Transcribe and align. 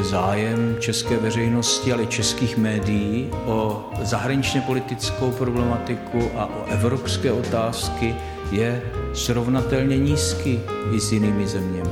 zájem 0.00 0.76
české 0.80 1.16
veřejnosti, 1.16 1.92
ale 1.92 2.02
i 2.02 2.06
českých 2.06 2.56
médií 2.56 3.30
o 3.46 3.90
zahraničně 4.02 4.60
politickou 4.60 5.30
problematiku 5.30 6.30
a 6.36 6.46
o 6.46 6.64
evropské 6.68 7.32
otázky 7.32 8.14
je 8.50 8.82
srovnatelně 9.14 9.98
nízký 9.98 10.60
i 10.92 11.00
s 11.00 11.12
jinými 11.12 11.46
zeměmi. 11.46 11.90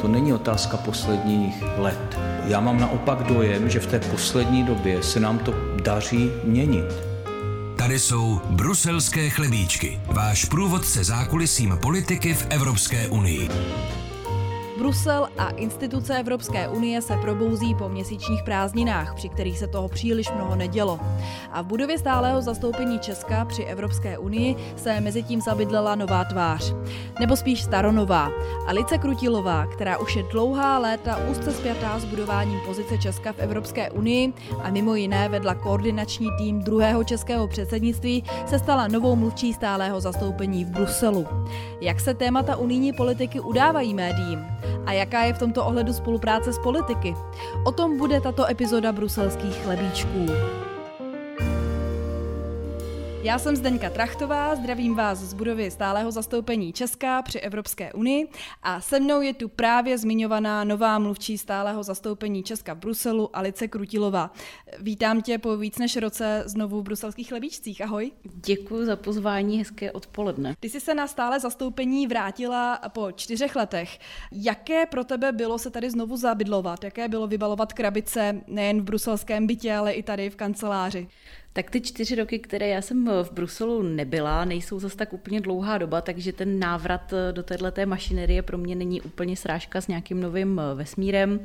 To 0.00 0.08
není 0.08 0.32
otázka 0.32 0.76
posledních 0.76 1.64
let. 1.76 2.18
Já 2.44 2.60
mám 2.60 2.80
naopak 2.80 3.22
dojem, 3.22 3.70
že 3.70 3.80
v 3.80 3.86
té 3.86 4.00
poslední 4.00 4.64
době 4.64 5.02
se 5.02 5.20
nám 5.20 5.38
to 5.38 5.54
daří 5.82 6.30
měnit. 6.44 7.14
Tady 7.76 7.98
jsou 7.98 8.40
bruselské 8.50 9.30
chlebíčky, 9.30 10.00
váš 10.06 10.44
průvodce 10.44 11.04
zákulisím 11.04 11.78
politiky 11.82 12.34
v 12.34 12.46
Evropské 12.50 13.08
unii. 13.08 13.48
Brusel 14.78 15.28
a 15.38 15.50
instituce 15.50 16.18
Evropské 16.18 16.68
unie 16.68 17.02
se 17.02 17.16
probouzí 17.16 17.74
po 17.74 17.88
měsíčních 17.88 18.42
prázdninách, 18.42 19.14
při 19.14 19.28
kterých 19.28 19.58
se 19.58 19.66
toho 19.66 19.88
příliš 19.88 20.30
mnoho 20.32 20.56
nedělo. 20.56 21.00
A 21.52 21.62
v 21.62 21.66
budově 21.66 21.98
stálého 21.98 22.42
zastoupení 22.42 22.98
Česka 22.98 23.44
při 23.44 23.62
Evropské 23.62 24.18
unii 24.18 24.56
se 24.76 25.00
mezi 25.00 25.22
tím 25.22 25.40
zabydlela 25.40 25.94
nová 25.94 26.24
tvář. 26.24 26.74
Nebo 27.20 27.36
spíš 27.36 27.62
staronová. 27.62 28.30
Alice 28.66 28.98
Krutilová, 28.98 29.66
která 29.66 29.98
už 29.98 30.16
je 30.16 30.22
dlouhá 30.22 30.78
léta 30.78 31.18
úzce 31.30 31.52
spjatá 31.52 31.98
s 31.98 32.04
budováním 32.04 32.60
pozice 32.66 32.98
Česka 32.98 33.32
v 33.32 33.38
Evropské 33.38 33.90
unii 33.90 34.32
a 34.62 34.70
mimo 34.70 34.94
jiné 34.94 35.28
vedla 35.28 35.54
koordinační 35.54 36.28
tým 36.38 36.60
druhého 36.60 37.04
českého 37.04 37.48
předsednictví, 37.48 38.24
se 38.46 38.58
stala 38.58 38.88
novou 38.88 39.16
mluvčí 39.16 39.52
stálého 39.52 40.00
zastoupení 40.00 40.64
v 40.64 40.68
Bruselu. 40.68 41.26
Jak 41.80 42.00
se 42.00 42.14
témata 42.14 42.56
unijní 42.56 42.92
politiky 42.92 43.40
udávají 43.40 43.94
médiím? 43.94 44.46
A 44.86 44.92
jaká 44.92 45.24
je 45.24 45.32
v 45.32 45.38
tomto 45.38 45.66
ohledu 45.66 45.92
spolupráce 45.92 46.52
s 46.52 46.58
politiky? 46.58 47.14
O 47.66 47.72
tom 47.72 47.98
bude 47.98 48.20
tato 48.20 48.46
epizoda 48.46 48.92
bruselských 48.92 49.54
chlebíčků. 49.54 50.26
Já 53.24 53.38
jsem 53.38 53.56
Zdeňka 53.56 53.90
Trachtová, 53.90 54.54
zdravím 54.56 54.94
vás 54.94 55.18
z 55.18 55.34
budovy 55.34 55.70
stálého 55.70 56.10
zastoupení 56.10 56.72
Česka 56.72 57.22
při 57.22 57.38
Evropské 57.38 57.92
unii 57.92 58.28
a 58.62 58.80
se 58.80 59.00
mnou 59.00 59.20
je 59.20 59.34
tu 59.34 59.48
právě 59.48 59.98
zmiňovaná 59.98 60.64
nová 60.64 60.98
mluvčí 60.98 61.38
stálého 61.38 61.82
zastoupení 61.82 62.42
Česka 62.42 62.74
v 62.74 62.78
Bruselu 62.78 63.36
Alice 63.36 63.68
Krutilová. 63.68 64.32
Vítám 64.80 65.22
tě 65.22 65.38
po 65.38 65.56
víc 65.56 65.78
než 65.78 65.96
roce 65.96 66.42
znovu 66.46 66.80
v 66.80 66.84
bruselských 66.84 67.28
chlebíčcích. 67.28 67.80
Ahoj. 67.80 68.12
Děkuji 68.24 68.86
za 68.86 68.96
pozvání, 68.96 69.58
hezké 69.58 69.92
odpoledne. 69.92 70.54
Ty 70.60 70.70
jsi 70.70 70.80
se 70.80 70.94
na 70.94 71.06
stále 71.06 71.40
zastoupení 71.40 72.06
vrátila 72.06 72.80
po 72.88 73.12
čtyřech 73.12 73.56
letech. 73.56 73.98
Jaké 74.32 74.86
pro 74.86 75.04
tebe 75.04 75.32
bylo 75.32 75.58
se 75.58 75.70
tady 75.70 75.90
znovu 75.90 76.16
zabydlovat? 76.16 76.84
Jaké 76.84 77.08
bylo 77.08 77.26
vybalovat 77.26 77.72
krabice 77.72 78.40
nejen 78.46 78.80
v 78.80 78.84
bruselském 78.84 79.46
bytě, 79.46 79.74
ale 79.74 79.92
i 79.92 80.02
tady 80.02 80.30
v 80.30 80.36
kanceláři? 80.36 81.08
Tak 81.56 81.70
ty 81.70 81.80
čtyři 81.80 82.14
roky, 82.14 82.38
které 82.38 82.68
já 82.68 82.82
jsem 82.82 83.06
v 83.22 83.32
Bruselu 83.32 83.82
nebyla, 83.82 84.44
nejsou 84.44 84.80
zase 84.80 84.96
tak 84.96 85.12
úplně 85.12 85.40
dlouhá 85.40 85.78
doba, 85.78 86.00
takže 86.00 86.32
ten 86.32 86.58
návrat 86.58 87.14
do 87.32 87.42
této 87.42 87.66
mašinerie 87.86 88.42
pro 88.42 88.58
mě 88.58 88.74
není 88.74 89.00
úplně 89.00 89.36
srážka 89.36 89.80
s 89.80 89.88
nějakým 89.88 90.20
novým 90.20 90.60
vesmírem. 90.74 91.40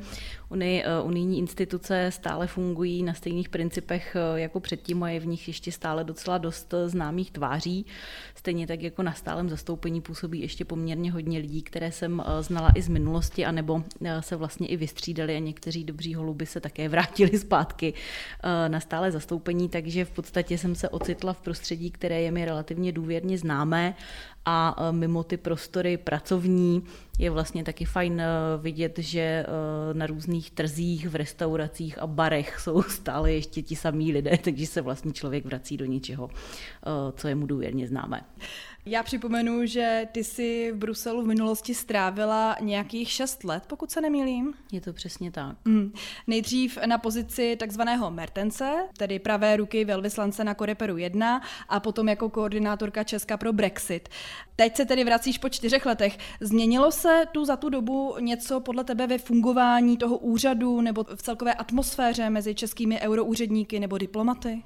Ony, 0.50 0.84
eh, 0.84 1.02
unijní 1.02 1.38
instituce 1.38 2.10
stále 2.10 2.46
fungují 2.46 3.02
na 3.02 3.14
stejných 3.14 3.48
principech 3.48 4.16
eh, 4.16 4.40
jako 4.40 4.60
předtím 4.60 5.02
a 5.02 5.10
je 5.10 5.20
v 5.20 5.26
nich 5.26 5.48
ještě 5.48 5.72
stále 5.72 6.04
docela 6.04 6.38
dost 6.38 6.74
eh, 6.74 6.88
známých 6.88 7.30
tváří. 7.30 7.86
Stejně 8.34 8.66
tak 8.66 8.82
jako 8.82 9.02
na 9.02 9.12
stálem 9.12 9.48
zastoupení 9.48 10.00
působí 10.00 10.40
ještě 10.40 10.64
poměrně 10.64 11.12
hodně 11.12 11.38
lidí, 11.38 11.62
které 11.62 11.92
jsem 11.92 12.22
znala 12.40 12.72
i 12.74 12.82
z 12.82 12.88
minulosti, 12.88 13.46
anebo 13.46 13.82
se 14.20 14.36
vlastně 14.36 14.66
i 14.66 14.76
vystřídali 14.76 15.36
a 15.36 15.38
někteří 15.38 15.84
dobří 15.84 16.14
holuby 16.14 16.46
se 16.46 16.60
také 16.60 16.88
vrátili 16.88 17.38
zpátky 17.38 17.94
na 18.68 18.80
stále 18.80 19.12
zastoupení, 19.12 19.68
takže 19.68 20.04
v 20.04 20.10
podstatě 20.10 20.58
jsem 20.58 20.74
se 20.74 20.88
ocitla 20.88 21.32
v 21.32 21.40
prostředí, 21.40 21.90
které 21.90 22.20
je 22.20 22.30
mi 22.30 22.44
relativně 22.44 22.92
důvěrně 22.92 23.38
známé 23.38 23.94
a 24.44 24.76
e, 24.88 24.92
mimo 24.92 25.24
ty 25.24 25.36
prostory 25.36 25.96
pracovní 25.96 26.84
je 27.18 27.30
vlastně 27.30 27.64
taky 27.64 27.84
fajn 27.84 28.20
e, 28.20 28.26
vidět, 28.58 28.98
že 28.98 29.20
e, 29.20 29.44
na 29.92 30.06
různých 30.06 30.50
trzích, 30.50 31.08
v 31.08 31.14
restauracích 31.14 31.98
a 31.98 32.06
barech 32.06 32.60
jsou 32.60 32.82
stále 32.88 33.32
ještě 33.32 33.62
ti 33.62 33.76
samí 33.76 34.12
lidé, 34.12 34.38
takže 34.44 34.66
se 34.66 34.80
vlastně 34.80 35.12
člověk 35.12 35.44
vrací 35.44 35.76
do 35.76 35.84
něčeho, 35.84 36.30
co 37.16 37.28
je 37.28 37.34
mu 37.34 37.46
důvěrně 37.46 37.88
známé. 37.88 38.24
Já 38.86 39.02
připomenu, 39.02 39.66
že 39.66 40.08
ty 40.12 40.24
si 40.24 40.72
v 40.72 40.76
Bruselu 40.76 41.22
v 41.22 41.26
minulosti 41.26 41.74
strávila 41.74 42.56
nějakých 42.60 43.10
šest 43.10 43.44
let, 43.44 43.62
pokud 43.66 43.90
se 43.90 44.00
nemýlím. 44.00 44.54
Je 44.72 44.80
to 44.80 44.92
přesně 44.92 45.30
tak. 45.30 45.56
Mm. 45.64 45.92
Nejdřív 46.26 46.78
na 46.86 46.98
pozici 46.98 47.56
takzvaného 47.56 48.10
Mertence, 48.10 48.88
tedy 48.96 49.18
pravé 49.18 49.56
ruky 49.56 49.84
velvyslance 49.84 50.44
na 50.44 50.54
Koreperu 50.54 50.96
1 50.96 51.42
a 51.68 51.80
potom 51.80 52.08
jako 52.08 52.28
koordinátorka 52.28 53.04
Česka 53.04 53.36
pro 53.36 53.52
Brexit. 53.52 54.08
Teď 54.56 54.76
se 54.76 54.84
tedy 54.84 55.04
vracíš 55.04 55.38
po 55.38 55.48
čtyřech 55.48 55.86
letech. 55.86 56.18
Změnilo 56.40 56.92
se 56.92 57.24
tu 57.32 57.44
za 57.44 57.56
tu 57.56 57.68
dobu 57.68 58.14
něco 58.20 58.60
podle 58.60 58.84
tebe 58.84 59.06
ve 59.06 59.18
fungování 59.18 59.96
toho 59.96 60.18
úřadu 60.18 60.80
nebo 60.80 61.04
v 61.14 61.22
celkové 61.22 61.54
atmosféře 61.54 62.30
mezi 62.30 62.54
českými 62.54 63.00
euroúředníky 63.00 63.80
nebo 63.80 63.98
diplomaty? 63.98 64.62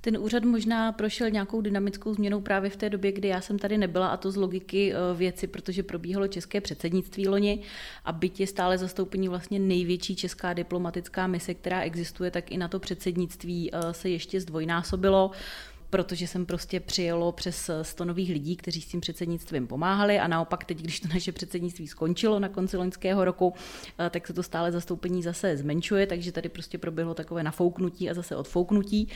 Ten 0.00 0.18
úřad 0.18 0.44
možná 0.44 0.92
prošel 0.92 1.30
nějakou 1.30 1.60
dynamickou 1.60 2.14
změnou 2.14 2.40
právě 2.40 2.70
v 2.70 2.76
té 2.76 2.90
době, 2.90 3.12
kdy 3.12 3.28
já 3.28 3.40
jsem 3.40 3.58
tady 3.58 3.78
nebyla 3.78 4.08
a 4.08 4.16
to 4.16 4.30
z 4.30 4.36
logiky 4.36 4.92
eh, 4.92 4.96
věci, 5.14 5.46
protože 5.46 5.82
probíhalo 5.82 6.28
české 6.28 6.60
předsednictví 6.60 7.28
loni 7.28 7.60
a 8.04 8.12
byť 8.12 8.40
je 8.40 8.46
stále 8.46 8.78
zastoupení 8.78 9.28
vlastně 9.28 9.58
největší 9.58 10.16
česká 10.16 10.52
diplomatická 10.52 11.26
mise, 11.26 11.54
která 11.54 11.80
existuje, 11.80 12.30
tak 12.30 12.52
i 12.52 12.58
na 12.58 12.68
to 12.68 12.78
předsednictví 12.78 13.70
eh, 13.72 13.94
se 13.94 14.08
ještě 14.08 14.40
zdvojnásobilo 14.40 15.30
protože 15.90 16.26
jsem 16.26 16.46
prostě 16.46 16.80
přijelo 16.80 17.32
přes 17.32 17.70
100 17.82 18.04
nových 18.04 18.30
lidí, 18.30 18.56
kteří 18.56 18.80
s 18.80 18.86
tím 18.86 19.00
předsednictvím 19.00 19.66
pomáhali 19.66 20.18
a 20.18 20.28
naopak 20.28 20.64
teď, 20.64 20.78
když 20.78 21.00
to 21.00 21.08
naše 21.14 21.32
předsednictví 21.32 21.88
skončilo 21.88 22.38
na 22.38 22.48
konci 22.48 22.76
loňského 22.76 23.24
roku, 23.24 23.54
eh, 23.98 24.10
tak 24.10 24.26
se 24.26 24.32
to 24.32 24.42
stále 24.42 24.72
zastoupení 24.72 25.22
zase 25.22 25.56
zmenšuje, 25.56 26.06
takže 26.06 26.32
tady 26.32 26.48
prostě 26.48 26.78
proběhlo 26.78 27.14
takové 27.14 27.42
nafouknutí 27.42 28.10
a 28.10 28.14
zase 28.14 28.36
odfouknutí 28.36 29.08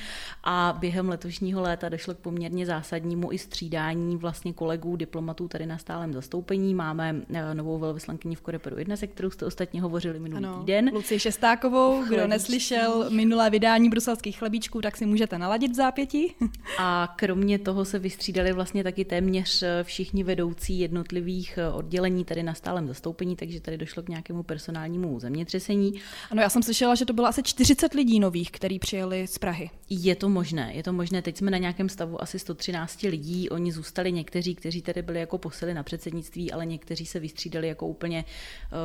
a 0.45 0.77
během 0.81 1.09
letošního 1.09 1.63
léta 1.63 1.89
došlo 1.89 2.15
k 2.15 2.19
poměrně 2.19 2.67
zásadnímu 2.67 3.33
i 3.33 3.39
střídání 3.39 4.17
vlastně 4.17 4.53
kolegů 4.53 4.97
diplomatů 4.97 5.49
tady 5.49 5.67
na 5.67 5.79
stálem 5.79 6.13
zastoupení. 6.13 6.75
Máme 6.75 7.23
eh, 7.35 7.55
novou 7.55 7.79
velvyslankyni 7.79 8.35
v 8.37 8.41
Koreperu 8.41 8.79
1, 8.79 8.97
se 8.97 9.07
kterou 9.07 9.31
jste 9.31 9.47
ostatně 9.47 9.83
hovořili 9.83 10.19
minulý 10.21 10.45
ano, 10.45 10.61
týden. 10.61 10.91
Luci 10.93 11.19
Šestákovou, 11.19 12.05
kdo 12.05 12.27
neslyšel 12.27 13.11
minulé 13.11 13.51
vydání 13.51 13.89
bruselských 13.89 14.39
chlebíčků, 14.39 14.81
tak 14.81 14.97
si 14.97 15.07
můžete 15.07 15.39
naladit 15.39 15.73
v 15.73 15.75
zápětí. 15.75 16.35
A 16.79 17.15
kromě 17.17 17.59
toho 17.59 17.85
se 17.85 17.99
vystřídali 17.99 18.53
vlastně 18.53 18.85
taky 18.85 19.05
téměř 19.05 19.63
eh, 19.63 19.85
všichni 19.85 20.25
vedoucí 20.25 20.79
jednotlivých 20.79 21.59
eh, 21.59 21.71
oddělení 21.71 22.25
tady 22.25 22.43
na 22.43 22.55
stálem 22.55 22.89
zastoupení, 22.89 23.37
takže 23.37 23.61
tady 23.61 23.79
došlo 23.79 24.03
k 24.03 24.09
nějakému 24.09 24.43
personálnímu 24.43 25.21
zemětřesení. 25.21 25.95
Ano, 26.31 26.43
já 26.43 26.49
jsem 26.49 26.63
slyšela, 26.63 26.95
že 26.95 27.05
to 27.05 27.13
bylo 27.13 27.27
asi 27.27 27.43
40 27.43 27.95
lidí 27.95 28.21
nových, 28.21 28.51
kteří 28.51 28.79
přijeli 28.79 29.27
z 29.27 29.39
Prahy. 29.39 29.71
Je 29.91 30.17
to 30.17 30.29
možné, 30.29 30.73
je 30.75 30.83
to 30.83 30.93
možné. 30.93 31.23
Teď 31.23 31.37
jsme 31.37 31.51
na 31.51 31.59
nějakém 31.59 31.89
stavu 31.89 32.23
asi 32.23 32.39
113 32.39 33.03
lidí. 33.03 33.51
Oni 33.51 33.73
zůstali 33.73 34.13
někteří, 34.13 34.55
kteří 34.55 34.83
tady 34.83 35.03
byli 35.03 35.21
jako 35.21 35.39
posily 35.39 35.75
na 35.75 35.83
předsednictví, 35.83 36.53
ale 36.53 36.67
někteří 36.67 37.07
se 37.07 37.21
vystřídali 37.21 37.69
jako 37.69 37.87
úplně, 37.87 38.25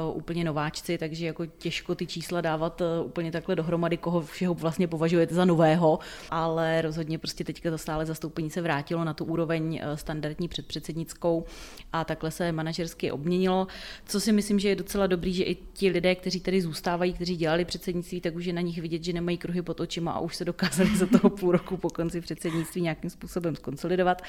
uh, 0.10 0.18
úplně 0.18 0.44
nováčci, 0.44 0.98
takže 0.98 1.26
jako 1.26 1.46
těžko 1.46 1.96
ty 1.96 2.08
čísla 2.08 2.42
dávat 2.42 2.82
uh, 2.82 3.08
úplně 3.08 3.32
takhle 3.32 3.56
dohromady, 3.56 3.98
koho 3.98 4.22
všeho 4.22 4.54
vlastně 4.54 4.88
považujete 4.88 5.36
za 5.36 5.46
nového, 5.46 6.00
ale 6.30 6.82
rozhodně 6.82 7.18
prostě 7.18 7.44
teďka 7.66 7.72
to 7.72 7.78
stále 7.78 8.06
zastoupení 8.06 8.50
se 8.50 8.62
vrátilo 8.62 9.04
na 9.04 9.14
tu 9.14 9.26
úroveň 9.26 9.82
uh, 9.84 9.96
standardní 9.96 10.48
předpředsednickou 10.48 11.46
a 11.94 12.04
takhle 12.06 12.32
se 12.32 12.52
manažersky 12.52 13.12
obměnilo. 13.12 13.68
Co 14.06 14.20
si 14.20 14.32
myslím, 14.32 14.60
že 14.60 14.70
je 14.70 14.76
docela 14.76 15.08
dobrý, 15.08 15.34
že 15.34 15.44
i 15.44 15.56
ti 15.74 15.90
lidé, 15.90 16.16
kteří 16.16 16.40
tady 16.40 16.62
zůstávají, 16.62 17.14
kteří 17.14 17.36
dělali 17.36 17.66
předsednictví, 17.66 18.22
tak 18.22 18.36
už 18.36 18.46
je 18.46 18.54
na 18.54 18.62
nich 18.62 18.82
vidět, 18.82 19.04
že 19.04 19.14
nemají 19.14 19.38
kruhy 19.38 19.62
pod 19.62 19.80
očima 19.80 20.12
a 20.12 20.20
už 20.20 20.36
se 20.36 20.46
dokázali 20.46 20.98
za 20.98 21.06
toho 21.06 21.30
půl 21.30 21.52
roku 21.52 21.78
po 21.78 21.90
konci 21.90 22.22
předsednictví 22.22 22.82
nějakým 22.82 23.10
způsobem 23.10 23.56
skonsolidovat 23.56 24.22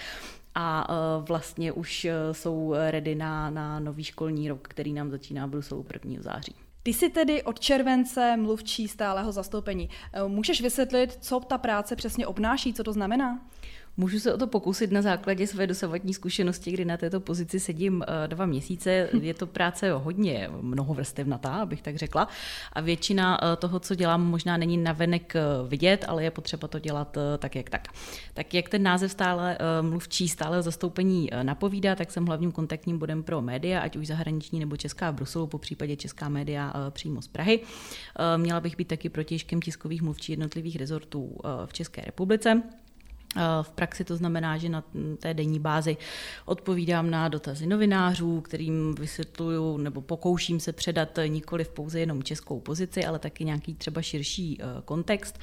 a 0.55 0.87
e, 0.89 1.23
vlastně 1.29 1.73
už 1.73 2.05
e, 2.05 2.13
jsou 2.33 2.75
ready 2.91 3.15
na, 3.15 3.51
na 3.51 3.81
nový 3.81 4.05
školní 4.05 4.49
rok, 4.49 4.69
který 4.69 4.93
nám 4.93 5.11
začíná 5.11 5.47
v 5.47 5.51
Bruselu 5.51 5.87
1. 5.93 6.23
září. 6.23 6.66
Ty 6.87 6.93
jsi 6.93 7.11
tedy 7.11 7.43
od 7.43 7.61
července 7.61 8.37
mluvčí 8.37 8.89
stáleho 8.89 9.33
zastoupení. 9.33 9.91
E, 10.13 10.29
můžeš 10.29 10.61
vysvětlit, 10.61 11.19
co 11.21 11.41
ta 11.41 11.59
práce 11.59 11.97
přesně 11.97 12.27
obnáší, 12.27 12.75
co 12.75 12.85
to 12.85 12.93
znamená? 12.93 13.41
Můžu 13.99 14.19
se 14.19 14.35
o 14.35 14.39
to 14.39 14.47
pokusit 14.47 14.93
na 14.93 15.03
základě 15.03 15.47
své 15.47 15.67
dosavadní 15.67 16.15
zkušenosti, 16.15 16.73
kdy 16.73 16.85
na 16.85 16.97
této 16.97 17.21
pozici 17.21 17.61
sedím 17.61 18.03
eh, 18.03 18.29
dva 18.29 18.47
měsíce. 18.47 19.09
Je 19.21 19.35
to 19.35 19.47
práce 19.47 19.93
hodně 19.93 20.51
mnohovrstevnatá, 20.61 21.55
abych 21.55 21.83
tak 21.83 21.97
řekla. 21.97 22.29
A 22.73 22.81
většina 22.81 23.39
eh, 23.43 23.57
toho, 23.57 23.81
co 23.81 23.95
dělám, 23.95 24.27
možná 24.27 24.57
není 24.57 24.77
navenek 24.77 25.37
eh, 25.37 25.43
vidět, 25.69 26.05
ale 26.09 26.25
je 26.25 26.31
potřeba 26.31 26.69
to 26.69 26.79
dělat 26.79 27.19
tak, 27.39 27.55
jak 27.55 27.71
tak. 27.71 27.89
Tak 28.35 28.55
jak 28.55 28.69
ten 28.69 28.83
název 28.83 29.13
stále 29.13 29.59
mluvčí 29.81 30.29
stále 30.29 30.63
zastoupení 30.63 31.31
napovídá, 31.43 31.95
tak 31.95 32.11
jsem 32.11 32.27
hlavním 32.27 32.53
kontaktním 32.53 32.99
bodem 32.99 33.23
pro 33.23 33.43
média, 33.43 33.81
ať 33.81 33.97
už 33.97 34.07
zahraniční 34.07 34.61
nebo 34.61 34.77
česká 34.77 35.11
v 35.11 35.15
Bruselu, 35.15 35.47
po 35.47 35.59
případě 35.59 35.97
česká 35.97 36.29
média 36.29 36.73
přímo 36.91 37.23
z 37.23 37.29
Prahy. 37.29 37.61
Měla 38.37 38.61
bych 38.61 38.77
být 38.77 38.89
taky 38.89 39.09
protěžkem 39.09 39.61
tiskových 39.61 40.03
mluvčí 40.03 40.33
jednotlivých 40.33 40.77
rezortů 40.77 41.39
v 41.67 41.73
České 41.73 42.03
republice. 42.03 42.63
V 43.63 43.71
praxi 43.71 44.05
to 44.05 44.17
znamená, 44.17 44.57
že 44.57 44.69
na 44.69 44.85
té 45.19 45.35
denní 45.35 45.61
bázi 45.61 45.97
odpovídám 46.45 47.11
na 47.11 47.29
dotazy 47.29 47.67
novinářů, 47.67 48.41
kterým 48.41 48.95
vysvětluju 48.95 49.77
nebo 49.77 50.01
pokouším 50.01 50.61
se 50.61 50.73
předat 50.73 51.19
nikoli 51.27 51.65
v 51.65 51.69
pouze 51.69 52.01
jenom 52.01 52.23
českou 52.23 52.61
pozici, 52.61 53.05
ale 53.05 53.19
taky 53.19 53.45
nějaký 53.45 53.75
třeba 53.75 54.03
širší 54.03 54.59
eh, 54.61 54.65
kontext. 54.85 55.39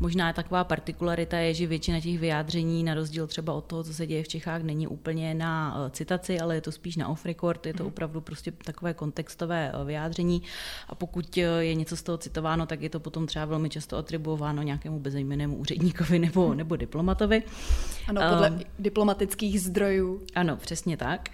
Možná 0.00 0.32
taková 0.32 0.64
partikularita 0.64 1.38
je, 1.38 1.54
že 1.54 1.66
většina 1.66 2.00
těch 2.00 2.18
vyjádření, 2.18 2.84
na 2.84 2.94
rozdíl 2.94 3.26
třeba 3.26 3.52
od 3.52 3.64
toho, 3.64 3.84
co 3.84 3.94
se 3.94 4.06
děje 4.06 4.22
v 4.22 4.28
Čechách, 4.28 4.62
není 4.62 4.86
úplně 4.86 5.34
na 5.34 5.76
eh, 5.86 5.90
citaci, 5.90 6.40
ale 6.40 6.54
je 6.54 6.60
to 6.60 6.72
spíš 6.72 6.96
na 6.96 7.08
off 7.08 7.26
record, 7.26 7.66
je 7.66 7.74
to 7.74 7.82
mhm. 7.82 7.92
opravdu 7.92 8.20
prostě 8.20 8.52
takové 8.52 8.94
kontextové 8.94 9.72
eh, 9.74 9.84
vyjádření. 9.84 10.42
A 10.88 10.94
pokud 10.94 11.36
je 11.36 11.74
něco 11.74 11.96
z 11.96 12.02
toho 12.02 12.18
citováno, 12.18 12.66
tak 12.66 12.82
je 12.82 12.90
to 12.90 13.00
potom 13.00 13.26
třeba 13.26 13.44
velmi 13.44 13.70
často 13.70 13.96
atribuováno 13.96 14.62
nějakému 14.62 15.00
bezejmenému 15.00 15.56
úředníkovi 15.56 16.18
nebo, 16.18 16.54
nebo 16.54 16.76
diplomatovi 16.76 17.35
Ano, 18.08 18.20
podle 18.30 18.50
um, 18.50 18.60
diplomatických 18.78 19.60
zdrojů. 19.60 20.22
Ano, 20.34 20.56
přesně 20.56 20.96
tak. 20.96 21.28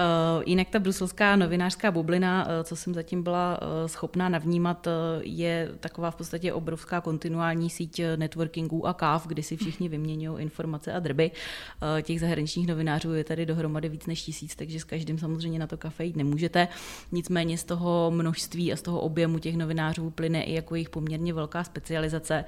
Uh, 0.00 0.42
jinak 0.46 0.68
ta 0.68 0.78
bruselská 0.78 1.36
novinářská 1.36 1.90
bublina, 1.90 2.46
uh, 2.46 2.52
co 2.64 2.76
jsem 2.76 2.94
zatím 2.94 3.22
byla 3.22 3.60
uh, 3.62 3.68
schopná 3.86 4.28
navnímat, 4.28 4.88
je 5.20 5.70
taková 5.80 6.10
v 6.10 6.16
podstatě 6.16 6.52
obrovská 6.52 7.00
kontinuální 7.00 7.70
síť 7.70 8.00
networkingů 8.16 8.86
a 8.86 8.94
káv, 8.94 9.26
kdy 9.26 9.42
si 9.42 9.56
všichni 9.56 9.88
vyměňují 9.88 10.42
informace 10.42 10.92
a 10.92 10.98
drby. 10.98 11.30
Těch 12.02 12.20
zahraničních 12.20 12.66
novinářů 12.66 13.12
je 13.12 13.24
tady 13.24 13.46
dohromady 13.46 13.88
víc 13.88 14.06
než 14.06 14.22
tisíc, 14.22 14.56
takže 14.56 14.80
s 14.80 14.84
každým 14.84 15.18
samozřejmě 15.18 15.58
na 15.58 15.66
to 15.66 15.76
kafe 15.76 16.04
jít 16.04 16.16
nemůžete. 16.16 16.68
Nicméně 17.12 17.58
z 17.58 17.64
toho 17.64 18.10
množství 18.14 18.72
a 18.72 18.76
z 18.76 18.82
toho 18.82 19.00
objemu 19.00 19.38
těch 19.38 19.56
novinářů 19.56 20.10
plyne 20.10 20.42
i 20.42 20.54
jako 20.54 20.74
jejich 20.74 20.90
poměrně 20.90 21.34
velká 21.34 21.64
specializace, 21.64 22.44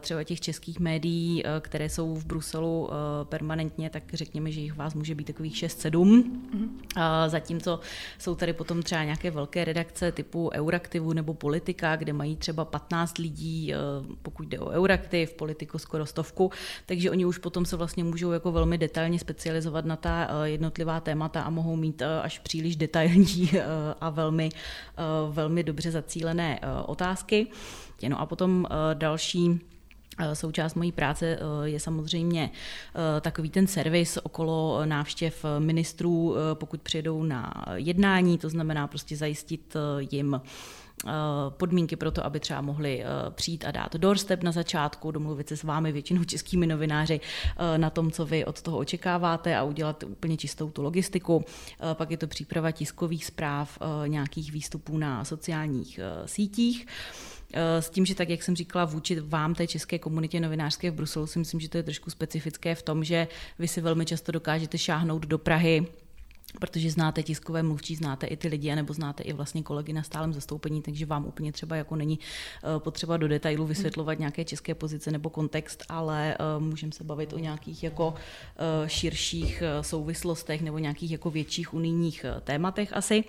třeba 0.00 0.24
těch 0.24 0.40
českých 0.40 0.80
médií, 0.80 1.42
které 1.60 1.88
jsou 1.88 2.14
v 2.14 2.26
Bruselu 2.26 2.90
permanentně, 3.24 3.90
tak 3.90 4.02
řekněme, 4.12 4.52
že 4.52 4.60
jich 4.60 4.76
vás 4.76 4.94
může 4.94 5.14
být 5.14 5.24
takových 5.24 5.54
6-7. 5.54 5.90
Mm-hmm. 5.90 6.79
Zatímco 7.26 7.80
jsou 8.18 8.34
tady 8.34 8.52
potom 8.52 8.82
třeba 8.82 9.04
nějaké 9.04 9.30
velké 9.30 9.64
redakce 9.64 10.12
typu 10.12 10.50
Euraktivu 10.54 11.12
nebo 11.12 11.34
Politika, 11.34 11.96
kde 11.96 12.12
mají 12.12 12.36
třeba 12.36 12.64
15 12.64 13.18
lidí, 13.18 13.74
eh, 13.74 13.76
pokud 14.22 14.48
jde 14.48 14.58
o 14.58 14.70
Euraktiv, 14.70 15.34
Politiku 15.34 15.78
skoro 15.78 16.06
stovku, 16.06 16.50
takže 16.86 17.10
oni 17.10 17.24
už 17.24 17.38
potom 17.38 17.64
se 17.64 17.76
vlastně 17.76 18.04
můžou 18.04 18.30
jako 18.30 18.52
velmi 18.52 18.78
detailně 18.78 19.18
specializovat 19.18 19.84
na 19.84 19.96
ta 19.96 20.28
eh, 20.30 20.48
jednotlivá 20.48 21.00
témata 21.00 21.42
a 21.42 21.50
mohou 21.50 21.76
mít 21.76 22.02
eh, 22.02 22.20
až 22.20 22.38
příliš 22.38 22.76
detailní 22.76 23.50
a 24.00 24.10
velmi, 24.10 24.48
velmi 25.30 25.62
dobře 25.62 25.90
zacílené 25.90 26.60
otázky. 26.86 27.46
No 28.08 28.20
a 28.20 28.26
potom 28.26 28.66
další 28.94 29.60
součást 30.32 30.74
mojí 30.74 30.92
práce 30.92 31.26
eh, 31.26 31.68
je 31.68 31.80
samozřejmě 31.80 32.50
eh, 32.50 33.20
takový 33.20 33.50
ten 33.50 33.66
servis 33.66 34.18
okolo 34.22 34.80
návštěv 34.84 35.44
ministrů, 35.58 36.36
pokud 36.54 36.82
přijedou 36.82 37.22
na 37.22 37.64
jednání, 37.74 38.38
to 38.38 38.48
znamená 38.48 38.86
prostě 38.86 39.16
zajistit 39.16 39.76
jim 40.10 40.40
podmínky 41.48 41.96
pro 41.96 42.10
to, 42.10 42.24
aby 42.24 42.40
třeba 42.40 42.60
mohli 42.60 43.04
přijít 43.30 43.64
a 43.64 43.70
dát 43.70 43.96
doorstep 43.96 44.42
na 44.42 44.52
začátku, 44.52 45.10
domluvit 45.10 45.48
se 45.48 45.56
s 45.56 45.62
vámi, 45.62 45.92
většinou 45.92 46.24
českými 46.24 46.66
novináři, 46.66 47.20
na 47.76 47.90
tom, 47.90 48.10
co 48.10 48.26
vy 48.26 48.44
od 48.44 48.62
toho 48.62 48.78
očekáváte 48.78 49.56
a 49.56 49.62
udělat 49.62 50.02
úplně 50.02 50.36
čistou 50.36 50.70
tu 50.70 50.82
logistiku. 50.82 51.44
Pak 51.94 52.10
je 52.10 52.16
to 52.16 52.26
příprava 52.26 52.70
tiskových 52.70 53.24
zpráv, 53.24 53.78
nějakých 54.06 54.52
výstupů 54.52 54.98
na 54.98 55.24
sociálních 55.24 56.00
sítích. 56.26 56.86
Eh, 57.52 57.82
s 57.82 57.90
tím, 57.90 58.06
že 58.06 58.14
tak, 58.14 58.28
jak 58.28 58.42
jsem 58.42 58.56
říkala, 58.56 58.84
vůči 58.84 59.20
vám, 59.20 59.54
té 59.54 59.66
české 59.66 59.98
komunitě 59.98 60.40
novinářské 60.40 60.90
v 60.90 60.94
Bruselu, 60.94 61.26
si 61.26 61.38
myslím, 61.38 61.60
že 61.60 61.68
to 61.68 61.76
je 61.76 61.82
trošku 61.82 62.10
specifické 62.10 62.74
v 62.74 62.82
tom, 62.82 63.04
že 63.04 63.28
vy 63.58 63.68
si 63.68 63.80
velmi 63.80 64.06
často 64.06 64.32
dokážete 64.32 64.78
šáhnout 64.78 65.26
do 65.26 65.38
Prahy 65.38 65.86
protože 66.58 66.90
znáte 66.90 67.22
tiskové 67.22 67.62
mluvčí, 67.62 67.96
znáte 67.96 68.26
i 68.26 68.36
ty 68.36 68.48
lidi, 68.48 68.74
nebo 68.74 68.94
znáte 68.94 69.22
i 69.22 69.32
vlastně 69.32 69.62
kolegy 69.62 69.92
na 69.92 70.02
stálem 70.02 70.32
zastoupení, 70.32 70.82
takže 70.82 71.06
vám 71.06 71.26
úplně 71.26 71.52
třeba 71.52 71.76
jako 71.76 71.96
není 71.96 72.18
eh, 72.18 72.80
potřeba 72.80 73.16
do 73.16 73.28
detailu 73.28 73.66
vysvětlovat 73.66 74.18
nějaké 74.18 74.44
české 74.44 74.74
pozice 74.74 75.10
nebo 75.10 75.30
kontext, 75.30 75.84
ale 75.88 76.34
eh, 76.34 76.36
můžeme 76.58 76.92
se 76.92 77.04
bavit 77.04 77.32
o 77.32 77.38
nějakých 77.38 77.82
jako 77.82 78.14
eh, 78.14 78.88
širších 78.88 79.62
souvislostech 79.80 80.62
nebo 80.62 80.78
nějakých 80.78 81.10
jako 81.10 81.30
větších 81.30 81.74
unijních 81.74 82.24
tématech 82.44 82.92
asi. 82.92 83.24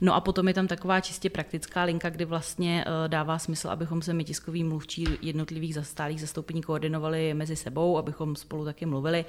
No 0.00 0.14
a 0.14 0.20
potom 0.20 0.48
je 0.48 0.54
tam 0.54 0.66
taková 0.66 1.00
čistě 1.00 1.30
praktická 1.30 1.82
linka, 1.82 2.10
kdy 2.10 2.24
vlastně 2.24 2.84
dává 3.06 3.38
smysl, 3.38 3.68
abychom 3.68 4.02
se 4.02 4.12
my 4.12 4.24
tiskoví 4.24 4.64
mluvčí 4.64 5.06
jednotlivých 5.22 5.74
zastálých 5.74 6.20
zastoupení 6.20 6.62
koordinovali 6.62 7.34
mezi 7.34 7.56
sebou, 7.56 7.98
abychom 7.98 8.36
spolu 8.36 8.64
taky 8.64 8.86
mluvili. 8.86 9.24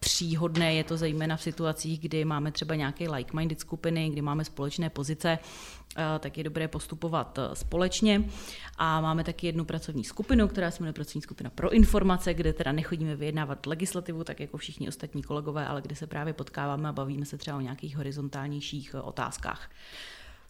Příhodné 0.00 0.74
je 0.74 0.84
to 0.84 0.96
zejména 0.96 1.36
v 1.36 1.42
situacích, 1.42 2.00
kdy 2.00 2.24
máme 2.30 2.52
třeba 2.52 2.74
nějaké 2.74 3.04
like-minded 3.04 3.58
skupiny, 3.58 4.10
kdy 4.10 4.22
máme 4.22 4.44
společné 4.44 4.90
pozice, 4.90 5.38
eh, 5.38 6.18
tak 6.18 6.38
je 6.38 6.44
dobré 6.44 6.68
postupovat 6.68 7.38
eh, 7.38 7.56
společně. 7.56 8.24
A 8.78 9.00
máme 9.00 9.24
taky 9.24 9.46
jednu 9.46 9.64
pracovní 9.64 10.04
skupinu, 10.04 10.48
která 10.48 10.70
se 10.70 10.82
jmenuje 10.82 10.92
pracovní 10.92 11.22
skupina 11.22 11.50
pro 11.50 11.70
informace, 11.70 12.34
kde 12.34 12.52
teda 12.52 12.72
nechodíme 12.72 13.16
vyjednávat 13.16 13.66
legislativu, 13.66 14.24
tak 14.24 14.40
jako 14.40 14.56
všichni 14.56 14.88
ostatní 14.88 15.22
kolegové, 15.22 15.66
ale 15.66 15.82
kde 15.82 15.96
se 15.96 16.06
právě 16.06 16.32
potkáváme 16.32 16.88
a 16.88 16.92
bavíme 16.92 17.26
se 17.26 17.38
třeba 17.38 17.56
o 17.56 17.60
nějakých 17.60 17.96
horizontálnějších 17.96 18.94
eh, 18.94 19.00
otázkách. 19.00 19.70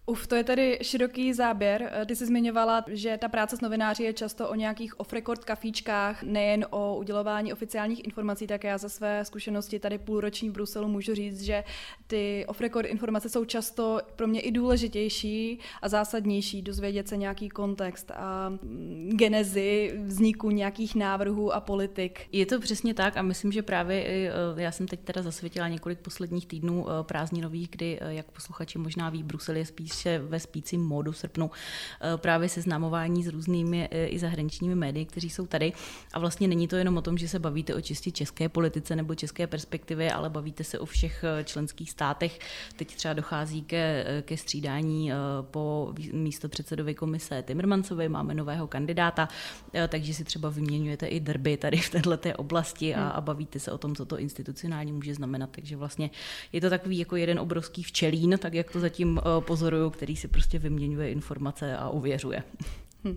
Uf, 0.07 0.27
to 0.27 0.35
je 0.35 0.45
tedy 0.45 0.79
široký 0.83 1.33
záběr. 1.33 1.93
Ty 2.07 2.17
jsi 2.17 2.27
zmiňovala, 2.27 2.85
že 2.89 3.19
ta 3.19 3.29
práce 3.29 3.57
s 3.57 3.61
novináři 3.61 4.03
je 4.03 4.13
často 4.13 4.49
o 4.49 4.55
nějakých 4.55 5.01
off-record 5.01 5.45
kafíčkách, 5.45 6.23
nejen 6.23 6.67
o 6.71 6.97
udělování 6.97 7.53
oficiálních 7.53 8.05
informací, 8.05 8.47
tak 8.47 8.65
já 8.65 8.79
za 8.79 8.89
své 8.89 9.25
zkušenosti 9.25 9.79
tady 9.79 9.99
půlroční 9.99 10.49
v 10.49 10.53
Bruselu 10.53 10.89
můžu 10.89 11.15
říct, 11.15 11.43
že 11.43 11.65
ty 12.07 12.45
off-record 12.49 12.87
informace 12.87 13.29
jsou 13.29 13.45
často 13.45 14.01
pro 14.17 14.27
mě 14.27 14.41
i 14.41 14.51
důležitější 14.53 15.59
a 15.83 15.89
zásadnější, 15.89 16.63
dozvědět 16.63 17.09
se 17.09 17.17
nějaký 17.17 17.49
kontext 17.49 18.11
a 18.11 18.49
mm, 18.49 19.11
genezi 19.15 19.95
vzniku 20.05 20.51
nějakých 20.51 20.95
návrhů 20.95 21.53
a 21.53 21.61
politik. 21.61 22.21
Je 22.33 22.47
to 22.47 22.61
přesně 22.61 22.95
tak 22.95 23.17
a 23.17 23.23
myslím, 23.23 23.53
že 23.53 23.63
právě 23.63 24.05
e, 24.07 24.33
já 24.57 24.73
jsem 24.73 24.89
teď 24.89 25.01
teda 25.01 25.23
zasvětila 25.23 25.69
několik 25.69 25.99
posledních 25.99 26.47
týdnů 26.47 26.87
e, 26.91 27.05
prázdninových, 27.05 27.69
kdy, 27.71 27.99
jak 28.09 28.31
posluchači 28.31 28.79
možná 28.79 29.11
ví, 29.11 29.23
Brusel 29.23 29.57
je 29.57 29.67
spíš 29.67 29.90
spíše 29.91 30.19
ve 30.19 30.41
spícím 30.41 30.87
módu 30.87 31.13
v 31.13 31.19
srpnu 31.19 31.51
eh, 32.01 32.17
právě 32.17 32.49
seznamování 32.49 33.25
s 33.25 33.29
různými 33.29 33.89
eh, 33.91 34.07
i 34.07 34.19
zahraničními 34.19 34.75
médii, 34.75 35.05
kteří 35.05 35.31
jsou 35.31 35.47
tady. 35.47 35.73
A 36.13 36.19
vlastně 36.19 36.49
není 36.49 36.69
to 36.69 36.77
jenom 36.77 36.97
o 36.97 37.03
tom, 37.03 37.19
že 37.19 37.29
se 37.29 37.39
bavíte 37.39 37.75
o 37.75 37.81
čistě 37.81 38.11
české 38.11 38.49
politice 38.49 38.97
nebo 38.97 39.15
české 39.15 39.47
perspektivě, 39.47 40.13
ale 40.13 40.31
bavíte 40.31 40.65
se 40.65 40.79
o 40.79 40.87
všech 40.87 41.25
eh, 41.25 41.45
členských 41.45 41.91
státech. 41.91 42.39
Teď 42.77 42.97
třeba 42.97 43.15
dochází 43.15 43.63
ke, 43.63 44.05
ke 44.23 44.37
střídání 44.37 45.11
po 45.51 45.95
místo 46.13 46.49
předsedovi 46.49 46.95
komise 46.95 47.43
Timmermansovi, 47.43 48.09
máme 48.09 48.35
nového 48.35 48.67
kandidáta, 48.67 49.29
takže 49.89 50.15
si 50.15 50.25
třeba 50.25 50.51
vyměňujete 50.51 51.07
i 51.07 51.21
drby 51.21 51.57
tady 51.57 51.77
v 51.77 51.91
této 51.91 52.19
oblasti 52.37 52.95
a, 52.95 53.01
hmm. 53.01 53.13
a 53.15 53.21
bavíte 53.21 53.59
se 53.59 53.73
o 53.73 53.79
tom, 53.79 53.97
co 53.97 54.05
to 54.05 54.19
institucionálně 54.19 54.93
může 54.93 55.15
znamenat. 55.15 55.51
Takže 55.51 55.77
vlastně 55.77 56.11
je 56.53 56.61
to 56.61 56.71
takový 56.71 56.99
jako 56.99 57.17
jeden 57.17 57.39
obrovský 57.39 57.83
včelín, 57.83 58.39
tak 58.39 58.55
jak 58.55 58.71
to 58.71 58.81
zatím 58.81 59.21
pozoruju 59.41 59.80
zdrojů, 59.81 59.91
který 59.91 60.17
si 60.17 60.29
prostě 60.29 60.59
vyměňuje 60.59 61.13
informace 61.13 61.77
a 61.77 61.89
uvěřuje. 61.89 62.43
Hm. 63.05 63.17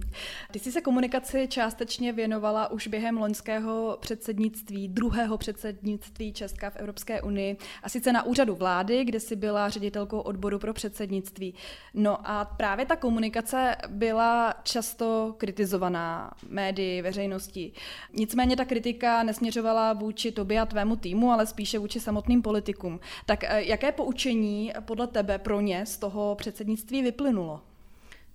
Ty 0.51 0.59
jsi 0.59 0.71
se 0.71 0.81
komunikaci 0.81 1.47
částečně 1.47 2.13
věnovala 2.13 2.71
už 2.71 2.87
během 2.87 3.17
loňského 3.17 3.97
předsednictví, 4.01 4.87
druhého 4.87 5.37
předsednictví 5.37 6.33
Česka 6.33 6.69
v 6.69 6.75
Evropské 6.75 7.21
unii, 7.21 7.57
a 7.83 7.89
sice 7.89 8.13
na 8.13 8.23
úřadu 8.23 8.55
vlády, 8.55 9.05
kde 9.05 9.19
jsi 9.19 9.35
byla 9.35 9.69
ředitelkou 9.69 10.19
odboru 10.19 10.59
pro 10.59 10.73
předsednictví. 10.73 11.53
No 11.93 12.29
a 12.29 12.45
právě 12.45 12.85
ta 12.85 12.95
komunikace 12.95 13.75
byla 13.87 14.53
často 14.63 15.35
kritizovaná 15.37 16.31
médii, 16.49 17.01
veřejností. 17.01 17.73
Nicméně 18.13 18.55
ta 18.55 18.65
kritika 18.65 19.23
nesměřovala 19.23 19.93
vůči 19.93 20.31
tobě 20.31 20.61
a 20.61 20.65
tvému 20.65 20.95
týmu, 20.95 21.31
ale 21.31 21.45
spíše 21.45 21.79
vůči 21.79 21.99
samotným 21.99 22.41
politikům. 22.41 22.99
Tak 23.25 23.43
eh, 23.43 23.63
jaké 23.63 23.91
poučení 23.91 24.73
podle 24.85 25.07
tebe 25.07 25.37
pro 25.37 25.61
ně 25.61 25.85
z 25.85 25.97
toho 25.97 26.35
předsednictví 26.35 27.01
vyplynulo? 27.01 27.72